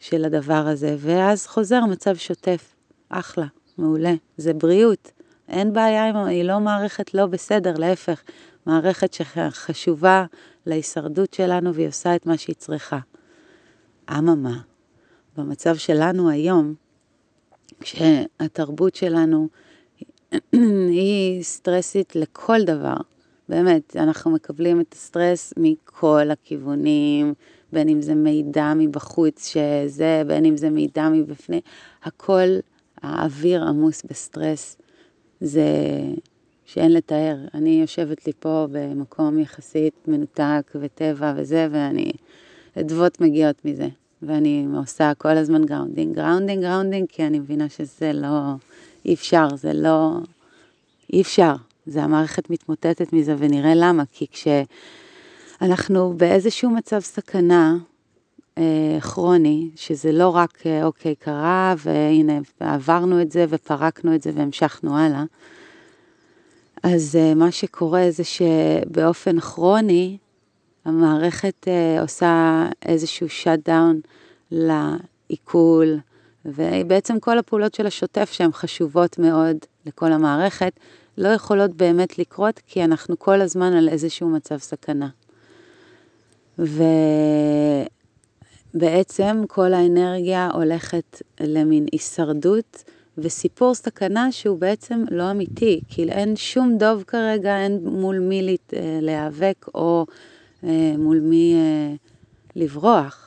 של 0.00 0.24
הדבר 0.24 0.66
הזה, 0.66 0.96
ואז 0.98 1.46
חוזר 1.46 1.80
מצב 1.84 2.16
שוטף. 2.16 2.74
אחלה, 3.08 3.46
מעולה. 3.78 4.14
זה 4.36 4.54
בריאות. 4.54 5.12
אין 5.48 5.72
בעיה 5.72 6.26
היא 6.26 6.44
לא 6.44 6.60
מערכת 6.60 7.14
לא 7.14 7.26
בסדר, 7.26 7.74
להפך, 7.78 8.22
מערכת 8.66 9.12
שחשובה 9.12 10.24
להישרדות 10.66 11.34
שלנו 11.34 11.74
והיא 11.74 11.88
עושה 11.88 12.16
את 12.16 12.26
מה 12.26 12.36
שהיא 12.36 12.56
צריכה. 12.56 12.98
אממה, 14.10 14.60
במצב 15.36 15.76
שלנו 15.76 16.30
היום, 16.30 16.74
כשהתרבות 17.80 18.94
שלנו 18.94 19.48
היא 20.52 21.42
סטרסית 21.42 22.16
לכל 22.16 22.62
דבר, 22.62 22.96
באמת, 23.48 23.96
אנחנו 23.96 24.30
מקבלים 24.30 24.80
את 24.80 24.92
הסטרס 24.92 25.54
מכל 25.56 26.30
הכיוונים, 26.30 27.34
בין 27.72 27.88
אם 27.88 28.02
זה 28.02 28.14
מידע 28.14 28.72
מבחוץ 28.76 29.48
שזה, 29.48 30.22
בין 30.26 30.44
אם 30.44 30.56
זה 30.56 30.70
מידע 30.70 31.08
מבפנים, 31.08 31.60
הכל, 32.02 32.48
האוויר 33.02 33.64
עמוס 33.64 34.02
בסטרס, 34.10 34.76
זה 35.40 35.66
שאין 36.64 36.92
לתאר. 36.92 37.36
אני 37.54 37.80
יושבת 37.80 38.26
לי 38.26 38.32
פה 38.38 38.66
במקום 38.72 39.38
יחסית 39.38 39.94
מנותק 40.08 40.72
וטבע 40.74 41.32
וזה, 41.36 41.68
ואני, 41.70 42.12
אדוות 42.78 43.20
מגיעות 43.20 43.64
מזה. 43.64 43.88
ואני 44.22 44.66
עושה 44.76 45.12
כל 45.18 45.36
הזמן 45.36 45.64
grounding, 45.64 46.16
grounding, 46.16 46.62
grounding, 46.62 47.06
כי 47.08 47.26
אני 47.26 47.38
מבינה 47.38 47.68
שזה 47.68 48.12
לא, 48.12 48.38
אי 49.04 49.14
אפשר, 49.14 49.48
זה 49.56 49.72
לא, 49.72 50.10
אי 51.12 51.20
אפשר. 51.20 51.54
זה 51.86 52.02
המערכת 52.02 52.50
מתמוטטת 52.50 53.12
מזה, 53.12 53.34
ונראה 53.38 53.74
למה, 53.74 54.02
כי 54.12 54.26
כש... 54.30 54.48
אנחנו 55.60 56.14
באיזשהו 56.16 56.70
מצב 56.70 57.00
סכנה 57.00 57.76
אה, 58.58 58.98
כרוני, 59.00 59.70
שזה 59.76 60.12
לא 60.12 60.28
רק, 60.28 60.66
אה, 60.66 60.84
אוקיי, 60.84 61.14
קרה, 61.14 61.74
והנה, 61.78 62.38
עברנו 62.60 63.22
את 63.22 63.32
זה 63.32 63.46
ופרקנו 63.48 64.14
את 64.14 64.22
זה 64.22 64.30
והמשכנו 64.34 64.98
הלאה. 64.98 65.24
אז 66.82 67.16
אה, 67.16 67.34
מה 67.34 67.50
שקורה 67.50 68.06
זה 68.10 68.22
שבאופן 68.24 69.40
כרוני, 69.40 70.18
המערכת 70.84 71.68
אה, 71.68 72.00
עושה 72.00 72.66
איזשהו 72.82 73.28
שאט 73.28 73.68
דאון 73.68 74.00
לעיכול, 74.50 75.98
ובעצם 76.44 77.20
כל 77.20 77.38
הפעולות 77.38 77.74
של 77.74 77.86
השוטף 77.86 78.32
שהן 78.32 78.52
חשובות 78.52 79.18
מאוד 79.18 79.56
לכל 79.86 80.12
המערכת, 80.12 80.72
לא 81.18 81.28
יכולות 81.28 81.70
באמת 81.74 82.18
לקרות, 82.18 82.60
כי 82.66 82.84
אנחנו 82.84 83.18
כל 83.18 83.40
הזמן 83.40 83.72
על 83.72 83.88
איזשהו 83.88 84.28
מצב 84.28 84.58
סכנה. 84.58 85.08
ובעצם 88.74 89.42
כל 89.48 89.72
האנרגיה 89.72 90.50
הולכת 90.52 91.22
למין 91.40 91.86
הישרדות 91.92 92.84
וסיפור 93.18 93.74
סכנה 93.74 94.32
שהוא 94.32 94.58
בעצם 94.58 95.04
לא 95.10 95.30
אמיתי, 95.30 95.80
כי 95.88 96.10
אין 96.10 96.36
שום 96.36 96.78
דוב 96.78 97.04
כרגע, 97.06 97.58
אין 97.58 97.80
מול 97.84 98.18
מי 98.18 98.56
אה, 98.72 98.98
להיאבק 99.02 99.66
או 99.74 100.06
אה, 100.64 100.94
מול 100.98 101.20
מי 101.20 101.54
אה, 101.54 101.94
לברוח. 102.56 103.26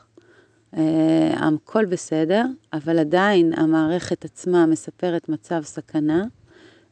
הכל 1.34 1.86
בסדר, 1.86 2.46
אבל 2.74 3.00
עדיין 3.00 3.54
המערכת 3.60 4.26
עצמה 4.26 4.66
מספרת 4.66 5.30
מצב 5.30 5.62
סכנה, 5.64 6.24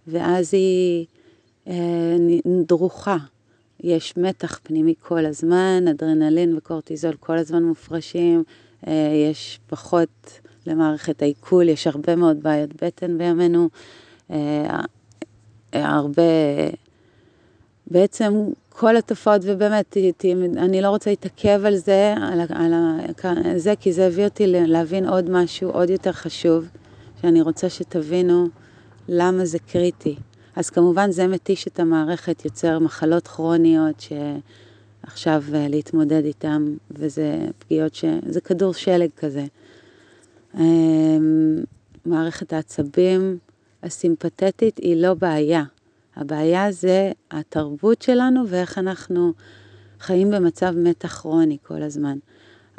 ואז 0.07 0.53
היא 0.53 1.05
דרוכה. 2.65 3.17
יש 3.83 4.17
מתח 4.17 4.59
פנימי 4.63 4.93
כל 4.99 5.25
הזמן, 5.25 5.85
אדרנלין 5.89 6.57
וקורטיזול 6.57 7.13
כל 7.19 7.37
הזמן 7.37 7.63
מופרשים, 7.63 8.43
יש 9.27 9.59
פחות 9.67 10.39
למערכת 10.67 11.21
העיכול, 11.21 11.69
יש 11.69 11.87
הרבה 11.87 12.15
מאוד 12.15 12.43
בעיות 12.43 12.83
בטן 12.83 13.17
בימינו, 13.17 13.69
אה, 14.31 14.79
הרבה, 15.73 16.21
בעצם 17.87 18.33
כל 18.69 18.97
התופעות, 18.97 19.41
ובאמת, 19.45 19.97
אני 20.57 20.81
לא 20.81 20.89
רוצה 20.89 21.09
להתעכב 21.09 21.61
על 21.65 21.75
זה, 21.75 22.13
על 23.23 23.57
זה, 23.57 23.73
כי 23.79 23.93
זה 23.93 24.07
הביא 24.07 24.25
אותי 24.25 24.47
להבין 24.47 25.07
עוד 25.07 25.29
משהו 25.29 25.69
עוד 25.69 25.89
יותר 25.89 26.11
חשוב, 26.11 26.65
שאני 27.21 27.41
רוצה 27.41 27.69
שתבינו 27.69 28.47
למה 29.07 29.45
זה 29.45 29.59
קריטי. 29.59 30.15
אז 30.55 30.69
כמובן 30.69 31.11
זה 31.11 31.27
מתיש 31.27 31.67
את 31.67 31.79
המערכת, 31.79 32.45
יוצר 32.45 32.79
מחלות 32.79 33.27
כרוניות 33.27 34.05
שעכשיו 35.07 35.43
אה, 35.53 35.67
להתמודד 35.67 36.25
איתן, 36.25 36.75
וזה 36.91 37.37
פגיעות 37.59 37.95
ש... 37.95 38.05
זה 38.27 38.41
כדור 38.41 38.73
שלג 38.73 39.09
כזה. 39.17 39.45
אמ, 40.57 41.63
מערכת 42.05 42.53
העצבים 42.53 43.37
הסימפתטית 43.83 44.77
היא 44.77 44.95
לא 44.95 45.13
בעיה. 45.13 45.63
הבעיה 46.15 46.71
זה 46.71 47.11
התרבות 47.31 48.01
שלנו 48.01 48.47
ואיך 48.47 48.77
אנחנו 48.77 49.33
חיים 49.99 50.31
במצב 50.31 50.73
מתח 50.77 51.19
כרוני 51.21 51.57
כל 51.63 51.81
הזמן. 51.81 52.17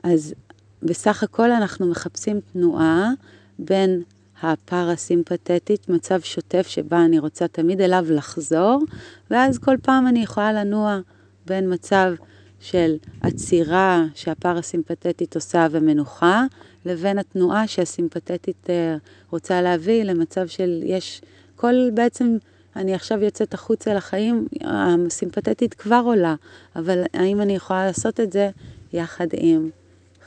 אז 0.03 0.35
בסך 0.83 1.23
הכל 1.23 1.51
אנחנו 1.51 1.87
מחפשים 1.87 2.41
תנועה 2.53 3.11
בין 3.59 4.03
הפרסימפטית, 4.42 5.88
מצב 5.88 6.20
שוטף 6.20 6.66
שבה 6.66 7.05
אני 7.05 7.18
רוצה 7.18 7.48
תמיד 7.48 7.81
אליו 7.81 8.07
לחזור, 8.09 8.83
ואז 9.31 9.59
כל 9.59 9.76
פעם 9.83 10.07
אני 10.07 10.22
יכולה 10.22 10.52
לנוע 10.52 11.00
בין 11.46 11.72
מצב 11.72 12.12
של 12.61 12.96
עצירה 13.20 14.05
שהפרסימפטית 14.14 15.35
עושה 15.35 15.66
ומנוחה, 15.70 16.44
לבין 16.85 17.18
התנועה 17.18 17.66
שהסימפתטית 17.66 18.70
אה, 18.70 18.96
רוצה 19.31 19.62
להביא 19.62 20.02
למצב 20.02 20.46
של 20.46 20.81
יש, 20.85 21.20
כל 21.57 21.74
בעצם, 21.94 22.37
אני 22.76 22.94
עכשיו 22.94 23.22
יוצאת 23.22 23.55
החוצה 23.55 23.94
לחיים, 23.94 24.46
הסימפתטית 24.61 25.74
כבר 25.74 26.02
עולה, 26.05 26.35
אבל 26.76 27.02
האם 27.14 27.40
אני 27.40 27.57
יכולה 27.57 27.87
לעשות 27.87 28.20
את 28.20 28.33
זה 28.33 28.50
יחד 28.92 29.26
עם 29.33 29.70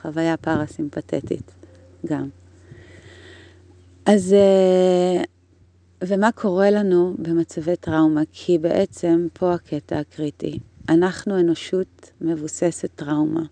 חוויה 0.02 0.38
פרסימפתטית 0.38 1.52
גם. 2.06 2.45
אז, 4.06 4.34
אה, 4.34 5.24
ומה 6.04 6.32
קורה 6.32 6.72
לנו 6.72 7.16
במצבי 7.20 7.76
טראומה? 7.76 8.22
כי 8.32 8.58
בעצם 8.58 9.28
פה 9.34 9.54
הקטע 9.54 10.00
הקריטי. 10.00 10.60
אנחנו 10.90 11.40
אנושות 11.40 12.12
מבוססת 12.22 12.90
טראומה. 12.96 13.44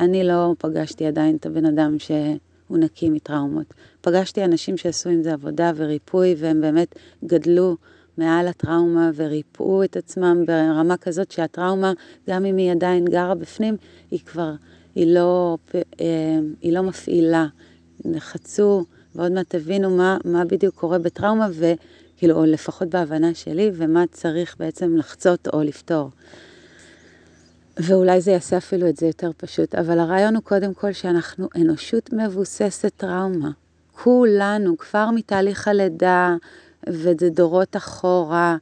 אני 0.00 0.24
לא 0.24 0.54
פגשתי 0.58 1.06
עדיין 1.06 1.36
את 1.36 1.46
הבן 1.46 1.66
אדם 1.66 1.96
שהוא 1.98 2.78
נקי 2.78 3.10
מטראומות. 3.10 3.74
פגשתי 4.00 4.44
אנשים 4.44 4.76
שעשו 4.76 5.08
עם 5.10 5.22
זה 5.22 5.32
עבודה 5.32 5.72
וריפוי, 5.76 6.34
והם 6.38 6.60
באמת 6.60 6.94
גדלו 7.24 7.76
מעל 8.16 8.48
הטראומה 8.48 9.10
וריפאו 9.14 9.84
את 9.84 9.96
עצמם 9.96 10.44
ברמה 10.46 10.96
כזאת 10.96 11.30
שהטראומה, 11.30 11.92
גם 12.28 12.44
אם 12.44 12.56
היא 12.56 12.70
עדיין 12.70 13.04
גרה 13.04 13.34
בפנים, 13.34 13.76
היא 14.10 14.20
כבר, 14.20 14.52
היא 14.94 15.14
לא, 15.14 15.58
אה, 16.00 16.38
היא 16.60 16.72
לא 16.72 16.82
מפעילה. 16.82 17.46
נחצו, 18.04 18.84
ועוד 19.14 19.32
מעט 19.32 19.46
תבינו 19.48 19.90
מה, 19.90 20.18
מה 20.24 20.44
בדיוק 20.44 20.74
קורה 20.74 20.98
בטראומה, 20.98 21.48
וכאילו, 21.52 22.36
או 22.36 22.44
לפחות 22.44 22.88
בהבנה 22.88 23.34
שלי, 23.34 23.70
ומה 23.74 24.04
צריך 24.12 24.56
בעצם 24.58 24.96
לחצות 24.96 25.48
או 25.52 25.62
לפתור. 25.62 26.10
ואולי 27.76 28.20
זה 28.20 28.30
יעשה 28.30 28.56
אפילו 28.56 28.88
את 28.88 28.96
זה 28.96 29.06
יותר 29.06 29.30
פשוט, 29.36 29.74
אבל 29.74 29.98
הרעיון 29.98 30.36
הוא 30.36 30.42
קודם 30.42 30.74
כל 30.74 30.92
שאנחנו 30.92 31.48
אנושות 31.56 32.12
מבוססת 32.12 32.92
טראומה. 32.96 33.50
כולנו, 33.92 34.78
כבר 34.78 35.10
מתהליך 35.14 35.68
הלידה, 35.68 36.36
וזה 36.88 37.30
דורות 37.30 37.76
אחורה, 37.76 38.56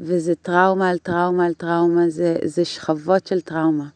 וזה 0.00 0.34
טראומה 0.34 0.88
על 0.88 0.98
טראומה 0.98 1.46
על 1.46 1.54
טראומה, 1.54 2.08
זה, 2.08 2.36
זה 2.44 2.64
שכבות 2.64 3.26
של 3.26 3.40
טראומה. 3.40 3.88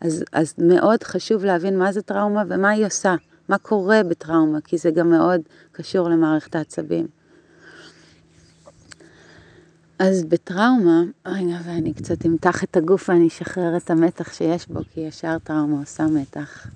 אז, 0.00 0.24
אז 0.32 0.54
מאוד 0.58 1.02
חשוב 1.02 1.44
להבין 1.44 1.78
מה 1.78 1.92
זה 1.92 2.02
טראומה 2.02 2.42
ומה 2.48 2.70
היא 2.70 2.86
עושה, 2.86 3.14
מה 3.48 3.58
קורה 3.58 4.02
בטראומה, 4.02 4.60
כי 4.60 4.78
זה 4.78 4.90
גם 4.90 5.10
מאוד 5.10 5.40
קשור 5.72 6.08
למערכת 6.08 6.56
העצבים. 6.56 7.06
אז 9.98 10.24
בטראומה, 10.24 11.02
רגע, 11.26 11.56
ואני 11.64 11.94
קצת 11.94 12.26
אמתח 12.26 12.64
את 12.64 12.76
הגוף 12.76 13.08
ואני 13.08 13.28
אשחרר 13.28 13.76
את 13.76 13.90
המתח 13.90 14.32
שיש 14.32 14.68
בו, 14.68 14.80
כי 14.92 15.00
ישר 15.00 15.36
טראומה 15.44 15.80
עושה 15.80 16.06
מתח. 16.06 16.66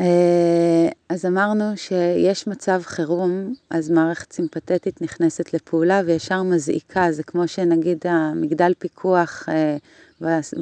אה, 0.00 0.88
אז 1.08 1.26
אמרנו 1.26 1.76
שיש 1.76 2.46
מצב 2.46 2.80
חירום, 2.84 3.54
אז 3.70 3.90
מערכת 3.90 4.32
סימפתטית 4.32 5.02
נכנסת 5.02 5.54
לפעולה 5.54 6.00
וישר 6.06 6.42
מזעיקה, 6.42 7.12
זה 7.12 7.22
כמו 7.22 7.48
שנגיד 7.48 7.98
המגדל 8.04 8.72
פיקוח 8.78 9.48
אה, 9.48 9.76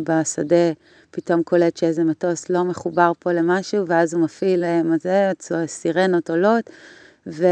בשדה 0.05 0.73
פתאום 1.11 1.43
קולט 1.43 1.77
שאיזה 1.77 2.05
מטוס 2.05 2.51
לא 2.51 2.65
מחובר 2.65 3.13
פה 3.19 3.33
למשהו, 3.33 3.87
ואז 3.87 4.15
הוא 4.15 4.23
מפעיל 4.23 4.65
אה, 4.65 4.83
מזה, 4.83 5.33
סירנות 5.67 6.31
עולות, 6.31 6.71
ו... 7.27 7.47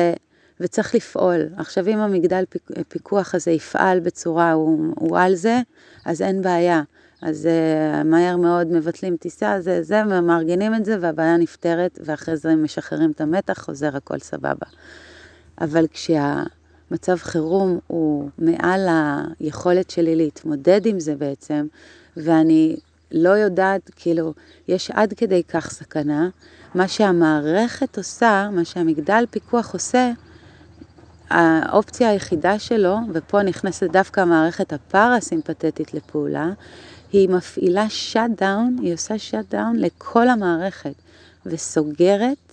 וצריך 0.61 0.95
לפעול. 0.95 1.40
עכשיו, 1.57 1.88
אם 1.88 1.99
המגדל 1.99 2.45
פיקוח 2.88 3.35
הזה 3.35 3.51
יפעל 3.51 4.01
בצורה, 4.01 4.53
הוא, 4.53 4.95
הוא 4.97 5.19
על 5.19 5.35
זה, 5.35 5.61
אז 6.05 6.23
אין 6.23 6.42
בעיה. 6.42 6.83
אז 7.23 7.49
uh, 7.49 8.05
מהר 8.05 8.37
מאוד 8.37 8.66
מבטלים 8.66 9.16
טיסה, 9.16 9.61
זה, 9.61 9.83
זה, 9.83 10.05
מארגנים 10.05 10.75
את 10.75 10.85
זה, 10.85 10.97
והבעיה 11.01 11.37
נפתרת, 11.37 11.99
ואחרי 12.05 12.37
זה 12.37 12.55
משחררים 12.55 13.11
את 13.11 13.21
המתח, 13.21 13.62
חוזר 13.62 13.97
הכל 13.97 14.19
סבבה. 14.19 14.66
אבל 15.61 15.87
כשהמצב 15.90 17.16
חירום 17.16 17.79
הוא 17.87 18.31
מעל 18.38 18.88
היכולת 19.40 19.90
שלי 19.90 20.16
להתמודד 20.16 20.87
עם 20.87 21.01
זה 21.01 21.14
בעצם, 21.14 21.66
ואני 22.16 22.77
לא 23.12 23.29
יודעת, 23.29 23.90
כאילו, 23.97 24.35
יש 24.69 24.90
עד 24.90 25.14
כדי 25.16 25.42
כך 25.49 25.71
סכנה, 25.71 26.29
מה 26.75 26.88
שהמערכת 26.88 27.99
עושה, 27.99 28.49
מה 28.53 28.64
שהמגדל 28.64 29.25
פיקוח 29.31 29.73
עושה, 29.73 30.12
האופציה 31.31 32.11
היחידה 32.11 32.59
שלו, 32.59 32.97
ופה 33.12 33.42
נכנסת 33.42 33.90
דווקא 33.90 34.21
המערכת 34.21 34.73
הפרסימפטית 34.73 35.95
לפעולה, 35.95 36.51
היא 37.12 37.29
מפעילה 37.29 37.88
shutdown, 37.88 38.77
היא 38.83 38.95
עושה 38.95 39.19
shutdown 39.19 39.77
לכל 39.77 40.29
המערכת, 40.29 40.95
וסוגרת 41.47 42.53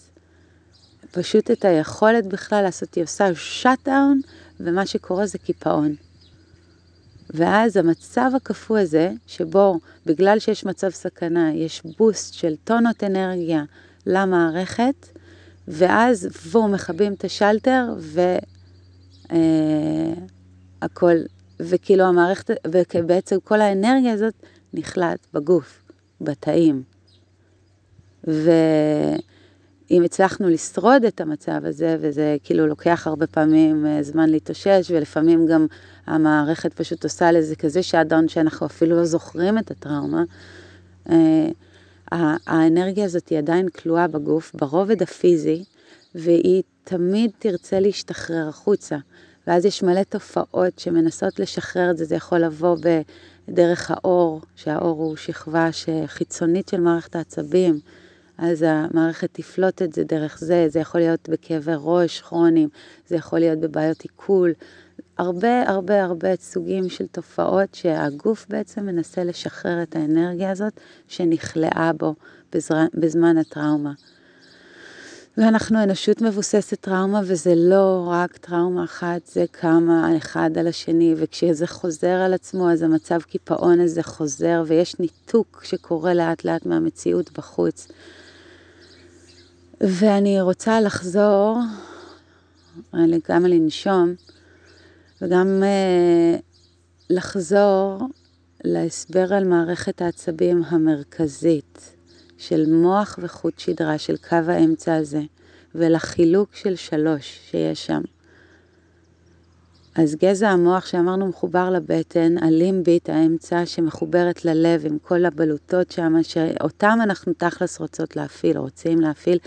פשוט 1.12 1.52
את 1.52 1.66
היכולת 1.66 2.26
בכלל 2.26 2.62
לעשות, 2.62 2.96
היא 2.96 3.04
עושה 3.04 3.36
shutdown, 3.36 4.22
ומה 4.60 4.86
שקורה 4.86 5.26
זה 5.26 5.38
קיפאון. 5.38 5.96
ואז 7.30 7.78
המצב 7.78 8.32
הקפוא 8.36 8.80
הזה, 8.80 9.12
שבו 9.28 9.80
בגלל 10.06 10.40
שיש 10.40 10.66
מצב 10.66 10.90
סכנה, 10.90 11.54
יש 11.54 11.82
בוסט 11.98 12.34
של 12.34 12.56
טונות 12.64 13.04
אנרגיה 13.04 13.64
ואז 15.68 16.30
בואו 16.52 16.68
מכבים 16.68 17.14
את 17.14 17.24
השלטר, 17.24 17.94
ו... 17.98 18.22
אה, 19.32 20.14
וכאילו 21.60 22.04
המערכת, 22.04 22.52
ובעצם 22.96 23.38
כל 23.44 23.62
האנרגיה 23.62 24.14
הזאת 24.14 24.34
נחלט 24.74 25.28
בגוף, 25.34 25.84
בתאים. 26.22 26.84
ואם 29.94 30.04
הצלחנו 30.04 30.50
לשרוד 30.50 31.06
את 31.06 31.22
המצב 31.22 31.66
הזה, 31.66 31.98
וזה 32.02 32.38
כאילו 32.44 32.68
לוקח 32.68 33.08
הרבה 33.08 33.28
פעמים 33.28 33.86
אה, 33.86 34.04
זמן 34.04 34.30
להתאושש, 34.30 34.92
ולפעמים 34.92 35.48
גם 35.48 35.68
המערכת 36.06 36.74
פשוט 36.74 37.04
עושה 37.04 37.32
לזה 37.32 37.56
כזה 37.56 37.84
שעדון 37.84 38.28
שאנחנו 38.28 38.66
אפילו 38.66 38.96
לא 38.96 39.06
זוכרים 39.06 39.58
את 39.58 39.72
הטראומה, 39.72 40.24
אה, 41.10 41.48
האנרגיה 42.48 43.06
הזאת 43.06 43.30
היא 43.30 43.38
עדיין 43.38 43.70
כלואה 43.70 44.08
בגוף, 44.08 44.56
ברובד 44.56 45.02
הפיזי, 45.04 45.64
והיא 46.16 46.64
תמיד 46.84 47.32
תרצה 47.40 47.80
להשתחרר 47.80 48.48
החוצה. 48.50 48.98
ואז 49.48 49.66
יש 49.66 49.84
מלא 49.84 50.04
תופעות 50.04 50.80
שמנסות 50.80 51.40
לשחרר 51.40 51.92
את 51.92 51.98
זה, 51.98 52.06
זה 52.06 52.16
יכול 52.16 52.40
לבוא 52.40 52.78
בדרך 53.48 53.92
האור, 53.92 54.42
שהאור 54.56 55.04
הוא 55.04 55.16
שכבה 55.16 55.70
חיצונית 56.06 56.68
של 56.68 56.82
מערכת 56.82 57.16
העצבים, 57.16 57.80
אז 58.38 58.66
המערכת 58.68 59.30
תפלוט 59.32 59.82
את 59.82 59.94
זה 59.94 60.04
דרך 60.04 60.40
זה, 60.40 60.66
זה 60.70 60.80
יכול 60.80 61.02
להיות 61.02 61.30
בכאבי 61.30 61.72
ראש 61.78 62.22
כרוניים, 62.22 62.70
זה 63.08 63.16
יכול 63.16 63.40
להיות 63.40 63.60
בבעיות 63.60 64.02
עיכול, 64.02 64.54
הרבה 65.18 65.70
הרבה 65.70 66.04
הרבה 66.04 66.36
סוגים 66.36 66.90
של 66.90 67.08
תופעות 67.08 67.76
שהגוף 67.76 68.46
בעצם 68.50 68.86
מנסה 68.86 69.24
לשחרר 69.24 69.84
את 69.84 69.96
האנרגיה 69.96 70.52
הזאת 70.52 70.74
שנכלאה 71.08 71.92
בו 71.98 72.16
בזמן 72.94 73.38
הטראומה. 73.38 73.94
ואנחנו 75.38 75.84
אנושות 75.84 76.22
מבוססת 76.22 76.82
טראומה, 76.82 77.22
וזה 77.26 77.54
לא 77.56 78.08
רק 78.12 78.38
טראומה 78.38 78.84
אחת, 78.84 79.28
זה 79.28 79.46
כמה 79.54 80.18
אחד 80.18 80.58
על 80.58 80.68
השני, 80.68 81.14
וכשזה 81.18 81.68
חוזר 81.68 82.08
על 82.26 82.34
עצמו, 82.34 82.72
אז 82.72 82.82
המצב 82.82 83.22
קיפאון 83.22 83.80
הזה 83.80 84.04
חוזר, 84.04 84.64
ויש 84.68 85.00
ניתוק 85.00 85.62
שקורה 85.64 86.14
לאט 86.14 86.46
לאט 86.46 86.66
מהמציאות 86.66 87.32
בחוץ. 87.38 87.88
ואני 89.90 90.42
רוצה 90.42 90.82
לחזור, 90.82 91.58
גם 93.30 93.46
לנשום, 93.46 94.14
וגם 95.22 95.64
uh, 95.64 96.42
לחזור 97.10 98.02
להסבר 98.64 99.34
על 99.34 99.44
מערכת 99.44 100.02
העצבים 100.02 100.64
המרכזית 100.68 101.96
של 102.38 102.66
מוח 102.74 103.20
וחוט 103.22 103.60
שדרה, 103.60 103.98
של 103.98 104.18
קו 104.18 104.36
האמצע 104.36 104.96
הזה, 104.96 105.22
ולחילוק 105.76 106.56
של 106.56 106.76
שלוש 106.76 107.40
שיש 107.52 107.86
שם. 107.86 108.02
אז 109.96 110.16
גזע 110.16 110.50
המוח 110.50 110.86
שאמרנו 110.86 111.28
מחובר 111.28 111.70
לבטן, 111.70 112.38
הלימבית, 112.38 113.10
האמצע 113.10 113.66
שמחוברת 113.66 114.46
ללב 114.46 114.86
עם 114.86 114.98
כל 115.00 115.26
הבלוטות 115.26 115.92
שם, 115.92 116.14
שאותם 116.24 117.00
אנחנו 117.04 117.34
תכלס 117.34 117.80
רוצות 117.80 118.16
להפעיל, 118.16 118.58
רוצים 118.58 119.02
להפעיל, 119.02 119.40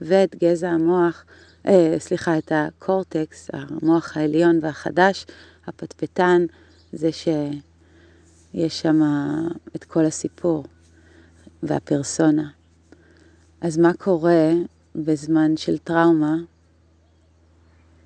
ואת 0.00 0.36
גזע 0.44 0.70
המוח, 0.70 1.24
אה, 1.66 1.96
סליחה, 1.98 2.38
את 2.38 2.52
הקורטקס, 2.54 3.50
המוח 3.52 4.16
העליון 4.16 4.58
והחדש, 4.62 5.26
הפטפטן, 5.66 6.46
זה 6.92 7.12
שיש 7.12 8.80
שם 8.80 9.00
את 9.76 9.84
כל 9.84 10.04
הסיפור 10.04 10.64
והפרסונה. 11.62 12.50
אז 13.60 13.78
מה 13.78 13.92
קורה 13.92 14.52
בזמן 14.94 15.56
של 15.56 15.78
טראומה? 15.78 16.36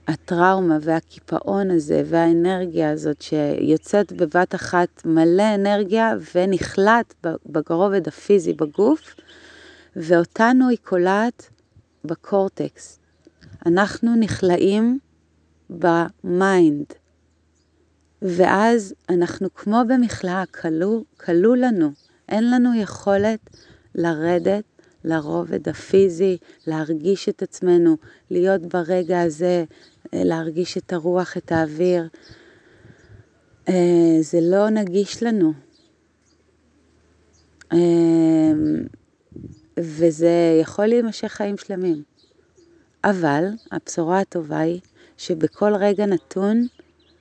הטראומה 0.08 0.78
והקיפאון 0.80 1.70
הזה 1.70 2.02
והאנרגיה 2.06 2.90
הזאת 2.90 3.22
שיוצאת 3.22 4.12
בבת 4.12 4.54
אחת 4.54 5.02
מלא 5.04 5.54
אנרגיה 5.54 6.12
ונכלט 6.34 7.14
ברובד 7.46 8.08
הפיזי 8.08 8.52
בגוף, 8.52 9.14
ואותנו 9.96 10.68
היא 10.68 10.78
קולעת 10.82 11.50
בקורטקס. 12.04 12.98
אנחנו 13.66 14.16
נכלאים 14.16 14.98
ב 15.70 15.89
mind, 15.89 16.86
ואז 18.22 18.94
אנחנו 19.08 19.54
כמו 19.54 19.80
במכלאה, 19.88 20.44
כלוא 21.16 21.56
לנו, 21.56 21.90
אין 22.28 22.50
לנו 22.50 22.74
יכולת 22.74 23.50
לרדת 23.94 24.77
לרובד 25.04 25.68
הפיזי, 25.68 26.36
להרגיש 26.66 27.28
את 27.28 27.42
עצמנו, 27.42 27.96
להיות 28.30 28.62
ברגע 28.62 29.20
הזה, 29.20 29.64
להרגיש 30.12 30.78
את 30.78 30.92
הרוח, 30.92 31.36
את 31.36 31.52
האוויר. 31.52 32.08
אה, 33.68 34.18
זה 34.20 34.38
לא 34.42 34.70
נגיש 34.70 35.22
לנו. 35.22 35.52
אה, 37.72 37.78
וזה 39.78 40.58
יכול 40.62 40.86
להימשך 40.86 41.28
חיים 41.28 41.58
שלמים. 41.58 42.02
אבל 43.04 43.44
הבשורה 43.72 44.20
הטובה 44.20 44.58
היא 44.58 44.80
שבכל 45.16 45.74
רגע 45.74 46.06
נתון 46.06 46.66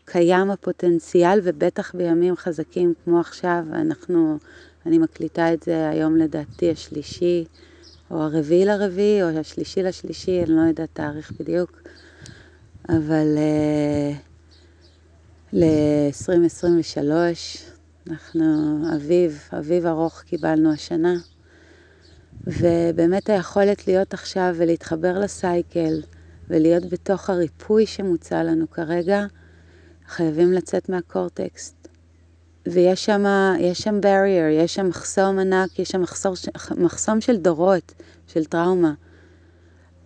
קיים 0.06 0.52
הפוטנציאל, 0.52 1.40
ובטח 1.44 1.96
בימים 1.96 2.36
חזקים 2.36 2.94
כמו 3.04 3.20
עכשיו, 3.20 3.64
אנחנו, 3.72 4.38
אני 4.88 4.98
מקליטה 4.98 5.54
את 5.54 5.64
זה 5.64 5.90
היום 5.90 6.18
לדעתי 6.18 6.72
השלישי, 6.72 7.46
או 8.12 8.22
הרביעי 8.22 8.66
לרביעי, 8.66 9.24
או 9.24 9.28
השלישי 9.28 9.84
לשלישי, 9.84 10.44
אני 10.44 10.56
לא 10.56 10.62
יודעת 10.62 10.90
תאריך 10.94 11.32
בדיוק, 11.40 11.82
אבל 12.90 13.38
uh, 13.38 14.16
ל-2023, 15.54 17.12
אנחנו 18.10 18.44
אביב, 18.96 19.50
אביב 19.60 19.86
ארוך 19.86 20.22
קיבלנו 20.22 20.74
השנה, 20.74 21.16
ובאמת 22.48 23.30
היכולת 23.30 23.88
להיות 23.88 24.14
עכשיו 24.14 24.56
ולהתחבר 24.58 25.20
לסייקל 25.20 26.02
ולהיות 26.48 26.86
בתוך 26.90 27.30
הריפוי 27.30 27.86
שמוצע 27.86 28.44
לנו 28.44 28.72
כרגע, 28.72 29.26
חייבים 30.08 30.54
לצאת 30.54 30.90
מהקורטקסט. 30.90 31.77
ויש 32.72 33.06
שם, 33.06 33.24
יש 33.60 33.80
שם 33.82 34.00
barrier, 34.04 34.64
יש 34.64 34.76
שם 34.76 34.88
מחסום 34.88 35.40
ענק, 35.40 35.80
יש 35.80 35.90
שם 35.90 36.02
מחסור, 36.02 36.34
מחסום 36.78 37.22
של 37.22 37.38
דורות, 37.38 37.94
של 38.28 38.46
טראומה. 38.46 38.94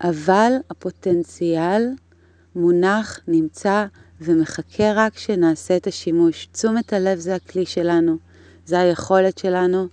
אבל 0.02 0.52
הפוטנציאל 0.69 1.89
מונח, 2.56 3.19
נמצא 3.28 3.86
ומחכה 4.21 4.93
רק 4.95 5.17
שנעשה 5.17 5.78
את 5.78 5.88
השימוש. 5.88 6.47
תשומת 6.52 6.93
הלב 6.93 7.19
זה 7.19 7.36
הכלי 7.36 7.65
שלנו, 7.65 8.17
זה 8.65 8.80
היכולת 8.80 9.38
שלנו 9.38 9.88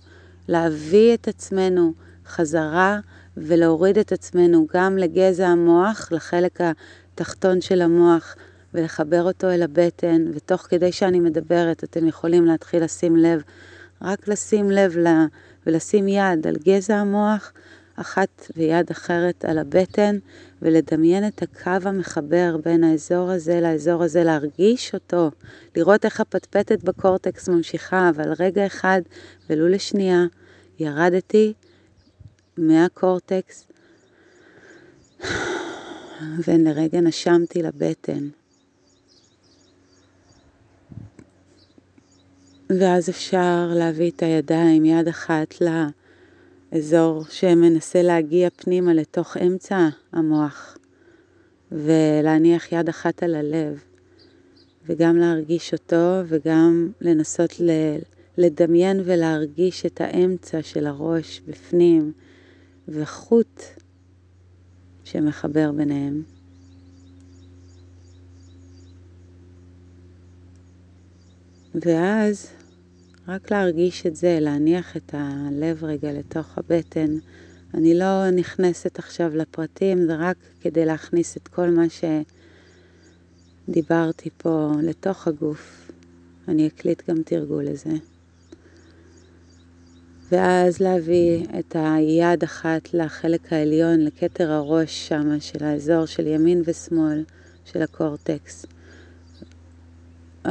להביא 0.47 1.13
את 1.13 1.27
עצמנו 1.27 1.93
חזרה 2.27 2.99
ולהוריד 3.37 3.97
את 3.97 4.11
עצמנו 4.11 4.67
גם 4.73 4.97
לגזע 4.97 5.47
המוח, 5.47 6.11
לחלק 6.11 6.59
התחתון 6.61 7.61
של 7.61 7.81
המוח, 7.81 8.35
ולחבר 8.73 9.23
אותו 9.23 9.49
אל 9.49 9.61
הבטן, 9.63 10.25
ותוך 10.33 10.61
כדי 10.61 10.91
שאני 10.91 11.19
מדברת 11.19 11.83
אתם 11.83 12.07
יכולים 12.07 12.45
להתחיל 12.45 12.83
לשים 12.83 13.15
לב, 13.15 13.41
רק 14.01 14.27
לשים 14.27 14.71
לב 14.71 14.97
לה, 14.97 15.25
ולשים 15.65 16.07
יד 16.07 16.47
על 16.47 16.55
גזע 16.65 16.95
המוח, 16.95 17.51
אחת 17.95 18.51
ויד 18.55 18.89
אחרת 18.91 19.45
על 19.45 19.57
הבטן, 19.57 20.17
ולדמיין 20.61 21.27
את 21.27 21.41
הקו 21.41 21.89
המחבר 21.89 22.57
בין 22.63 22.83
האזור 22.83 23.31
הזה 23.31 23.61
לאזור 23.61 24.03
הזה, 24.03 24.23
להרגיש 24.23 24.93
אותו, 24.93 25.31
לראות 25.75 26.05
איך 26.05 26.19
הפטפטת 26.21 26.83
בקורטקס 26.83 27.49
ממשיכה, 27.49 28.09
אבל 28.09 28.33
רגע 28.39 28.65
אחד, 28.65 29.01
ולו 29.49 29.67
לשנייה, 29.67 30.25
ירדתי 30.79 31.53
מהקורטקס, 32.57 33.67
ולרגע 36.47 37.01
נשמתי 37.01 37.61
לבטן. 37.63 38.38
ואז 42.71 43.09
אפשר 43.09 43.71
להביא 43.75 44.11
את 44.11 44.23
הידיים 44.23 44.85
יד 44.85 45.07
אחת 45.07 45.55
לאזור 46.71 47.23
שמנסה 47.29 48.01
להגיע 48.01 48.49
פנימה 48.49 48.93
לתוך 48.93 49.37
אמצע 49.37 49.89
המוח, 50.11 50.77
ולהניח 51.71 52.71
יד 52.71 52.89
אחת 52.89 53.23
על 53.23 53.35
הלב, 53.35 53.83
וגם 54.85 55.17
להרגיש 55.17 55.73
אותו 55.73 56.21
וגם 56.25 56.91
לנסות 57.01 57.53
לדמיין 58.37 59.01
ולהרגיש 59.05 59.85
את 59.85 60.01
האמצע 60.01 60.61
של 60.61 60.87
הראש 60.87 61.41
בפנים, 61.47 62.11
וחוט 62.87 63.61
שמחבר 65.03 65.71
ביניהם. 65.71 66.23
ואז 71.75 72.58
רק 73.29 73.51
להרגיש 73.51 74.05
את 74.05 74.15
זה, 74.15 74.37
להניח 74.41 74.97
את 74.97 75.13
הלב 75.13 75.83
רגע 75.83 76.11
לתוך 76.13 76.57
הבטן. 76.57 77.17
אני 77.73 77.99
לא 77.99 78.29
נכנסת 78.29 78.99
עכשיו 78.99 79.35
לפרטים, 79.35 80.05
זה 80.05 80.15
רק 80.15 80.37
כדי 80.61 80.85
להכניס 80.85 81.37
את 81.37 81.47
כל 81.47 81.69
מה 81.69 81.85
שדיברתי 83.67 84.29
פה 84.37 84.71
לתוך 84.83 85.27
הגוף. 85.27 85.91
אני 86.47 86.67
אקליט 86.67 87.09
גם 87.09 87.23
תרגול 87.23 87.65
לזה. 87.65 87.93
ואז 90.31 90.79
להביא 90.79 91.45
את 91.59 91.75
היד 91.79 92.43
אחת 92.43 92.93
לחלק 92.93 93.53
העליון, 93.53 93.99
לכתר 93.99 94.51
הראש 94.51 95.07
שם, 95.07 95.39
של 95.39 95.63
האזור 95.63 96.05
של 96.05 96.27
ימין 96.27 96.61
ושמאל 96.65 97.23
של 97.65 97.81
הקורטקס. 97.81 98.65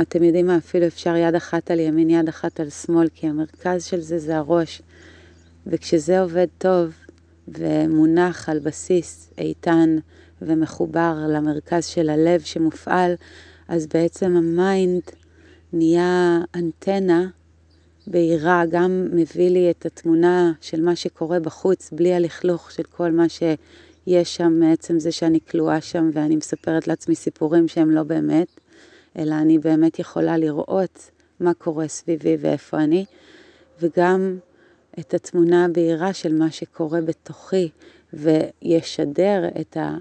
אתם 0.02 0.24
יודעים 0.24 0.46
מה, 0.46 0.56
אפילו 0.56 0.86
אפשר 0.86 1.16
יד 1.16 1.34
אחת 1.34 1.70
על 1.70 1.80
ימין, 1.80 2.10
יד 2.10 2.28
אחת 2.28 2.60
על 2.60 2.70
שמאל, 2.70 3.08
כי 3.14 3.26
המרכז 3.26 3.84
של 3.84 4.00
זה 4.00 4.18
זה 4.18 4.36
הראש. 4.36 4.82
וכשזה 5.66 6.20
עובד 6.20 6.46
טוב 6.58 6.92
ומונח 7.48 8.48
על 8.48 8.58
בסיס 8.58 9.30
איתן 9.38 9.96
ומחובר 10.42 11.16
למרכז 11.28 11.86
של 11.86 12.08
הלב 12.08 12.40
שמופעל, 12.40 13.14
אז 13.68 13.86
בעצם 13.86 14.36
ה 14.36 14.49
mind 14.49 15.02
נהיה 15.72 16.40
אנטנה 16.54 17.28
בהירה, 18.06 18.62
גם 18.70 19.06
מביא 19.12 19.50
לי 19.50 19.70
את 19.70 19.86
התמונה 19.86 20.52
של 20.60 20.80
מה 20.80 20.96
שקורה 20.96 21.40
בחוץ, 21.40 21.90
בלי 21.92 22.14
הלכלוך 22.14 22.70
של 22.70 22.82
כל 22.82 23.10
מה 23.10 23.28
שיש 23.28 24.36
שם, 24.36 24.52
מעצם 24.60 25.00
זה 25.00 25.12
שאני 25.12 25.38
כלואה 25.50 25.80
שם 25.80 26.10
ואני 26.12 26.36
מספרת 26.36 26.88
לעצמי 26.88 27.14
סיפורים 27.14 27.68
שהם 27.68 27.90
לא 27.90 28.02
באמת, 28.02 28.48
אלא 29.18 29.34
אני 29.34 29.58
באמת 29.58 29.98
יכולה 29.98 30.36
לראות 30.36 31.10
מה 31.40 31.54
קורה 31.54 31.88
סביבי 31.88 32.36
ואיפה 32.40 32.78
אני, 32.78 33.04
וגם 33.80 34.38
את 34.98 35.14
התמונה 35.14 35.64
הבהירה 35.64 36.12
של 36.12 36.34
מה 36.34 36.50
שקורה 36.50 37.00
בתוכי, 37.00 37.70
וישדר 38.12 39.48
את, 39.60 39.76
ה, 39.76 39.96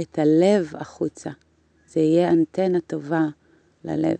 את 0.00 0.18
הלב 0.18 0.72
החוצה. 0.74 1.30
זה 1.88 2.00
יהיה 2.00 2.30
אנטנה 2.30 2.80
טובה 2.80 3.26
ללב. 3.84 4.16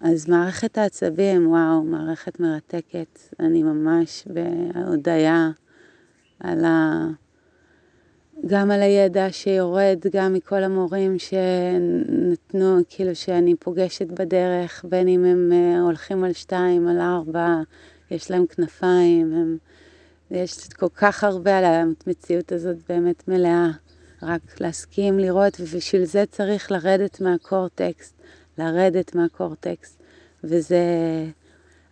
אז 0.00 0.28
מערכת 0.28 0.78
העצבים, 0.78 1.50
וואו, 1.50 1.82
מערכת 1.82 2.40
מרתקת. 2.40 3.18
אני 3.40 3.62
ממש 3.62 4.24
בהודיה 4.26 5.50
על 6.40 6.64
ה... 6.64 7.06
גם 8.46 8.70
על 8.70 8.82
הידע 8.82 9.26
שיורד, 9.32 9.98
גם 10.12 10.32
מכל 10.32 10.62
המורים 10.62 11.16
שנתנו, 11.18 12.80
כאילו 12.88 13.14
שאני 13.14 13.54
פוגשת 13.54 14.06
בדרך, 14.06 14.84
בין 14.88 15.08
אם 15.08 15.24
הם 15.24 15.52
אה, 15.52 15.80
הולכים 15.80 16.24
על 16.24 16.32
שתיים, 16.32 16.88
על 16.88 17.00
ארבע, 17.00 17.56
יש 18.10 18.30
להם 18.30 18.46
כנפיים, 18.46 19.32
הם, 19.32 19.56
יש 20.30 20.68
כל 20.68 20.88
כך 20.94 21.24
הרבה 21.24 21.58
על 21.58 21.64
המציאות 21.64 22.52
הזאת 22.52 22.76
באמת 22.88 23.28
מלאה. 23.28 23.70
רק 24.22 24.60
להסכים 24.60 25.18
לראות, 25.18 25.60
ובשביל 25.60 26.04
זה 26.04 26.24
צריך 26.30 26.72
לרדת 26.72 27.20
מהקורטקסט, 27.20 28.14
לרדת 28.58 29.14
מהקורטקסט. 29.14 30.02
וזה, 30.44 30.84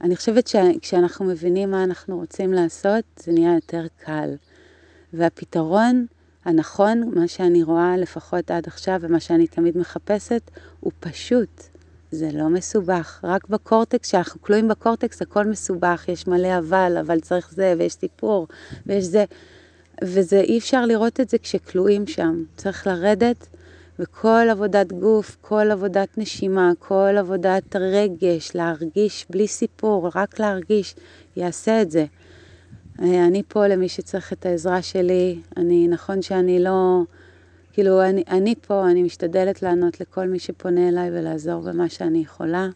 אני 0.01 0.17
חושבת 0.17 0.47
שכשאנחנו 0.47 1.25
מבינים 1.25 1.71
מה 1.71 1.85
אנחנו 1.85 2.19
רוצים 2.19 2.53
לעשות, 2.53 3.05
זה 3.17 3.33
נהיה 3.33 3.55
יותר 3.55 3.87
קל. 4.05 4.35
והפתרון 5.13 6.07
הנכון, 6.49 7.11
מה 7.15 7.29
שאני 7.29 7.63
רואה 7.63 7.97
לפחות 7.97 8.51
עד 8.51 8.67
עכשיו 8.67 8.99
ומה 9.01 9.21
שאני 9.21 9.47
תמיד 9.47 9.79
מחפשת, 9.79 10.51
הוא 10.81 10.93
פשוט. 11.01 11.63
זה 12.11 12.29
לא 12.33 12.49
מסובך. 12.49 13.21
רק 13.25 13.49
בקורטקס, 13.49 14.09
כשאנחנו 14.09 14.43
כלואים 14.43 14.69
בקורטקס, 14.69 15.23
הכל 15.23 15.47
מסובך, 15.47 16.05
יש 16.09 16.27
מלא 16.27 16.59
אבל, 16.59 16.97
אבל 17.01 17.21
צריך 17.21 17.51
זה, 17.51 17.75
ויש 17.79 17.93
סיפור, 17.93 18.49
ויש 18.87 19.05
זה. 19.05 19.25
וזה, 20.05 20.41
אי 20.41 20.59
אפשר 20.59 20.87
לראות 20.87 21.21
את 21.21 21.29
זה 21.29 21.39
כשכלואים 21.39 22.07
שם. 22.07 22.45
צריך 22.57 22.87
לרדת, 22.87 23.47
וכל 23.99 24.47
עבודת 24.51 24.93
גוף, 24.93 25.37
כל 25.41 25.71
עבודת 25.71 26.19
נשימה, 26.19 26.73
כל 26.79 27.15
עבודת 27.19 27.77
רגש, 27.77 28.51
להרגיש 28.55 29.27
בלי 29.31 29.49
סיפור, 29.49 30.11
רק 30.15 30.41
להרגיש, 30.41 30.95
יעשה 31.37 31.83
את 31.83 31.91
זה. 31.91 32.05
אה, 33.03 33.27
אני 33.27 33.43
פה 33.49 33.67
למי 33.67 33.89
שצריך 33.89 34.33
את 34.33 34.47
העזרה 34.47 34.83
שלי. 34.83 35.41
אני, 35.57 35.89
נכון 35.89 36.23
שאני 36.23 36.61
לא, 36.61 37.03
כאילו, 37.73 38.03
אני, 38.03 38.25
אני 38.29 38.55
פה, 38.67 38.91
אני 38.91 39.03
משתדלת 39.03 39.63
לענות 39.63 40.01
לכל 40.01 40.29
מי 40.29 40.39
שפונה 40.39 40.89
אליי 40.89 41.11
ולעזור 41.11 41.63
במה 41.63 41.89
שאני 41.89 42.19
יכולה. 42.19 42.69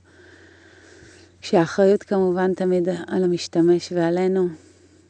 כשהאחריות 1.41 2.03
כמובן 2.03 2.55
תמיד 2.55 2.89
על 3.07 3.25
המשתמש 3.25 3.93
ועלינו. 3.93 4.49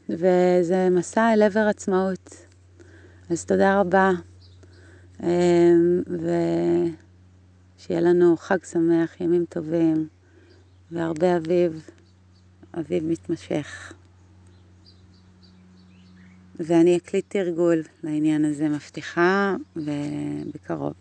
וזה 0.09 0.89
מסע 0.91 1.33
אל 1.33 1.43
עבר 1.43 1.67
עצמאות. 1.69 2.47
אז 3.31 3.45
תודה 3.45 3.81
רבה, 3.81 4.11
אמ, 5.23 6.03
ושיהיה 7.79 8.01
לנו 8.01 8.37
חג 8.37 8.65
שמח, 8.65 9.21
ימים 9.21 9.45
טובים, 9.49 10.09
והרבה 10.91 11.37
אביב, 11.37 11.89
אביב 12.75 13.05
מתמשך. 13.05 13.93
ואני 16.61 16.97
אקליט 16.97 17.25
תרגול 17.29 17.83
לעניין 18.05 18.45
הזה, 18.45 18.69
מבטיחה, 18.69 19.55
ובקרוב. 19.77 20.93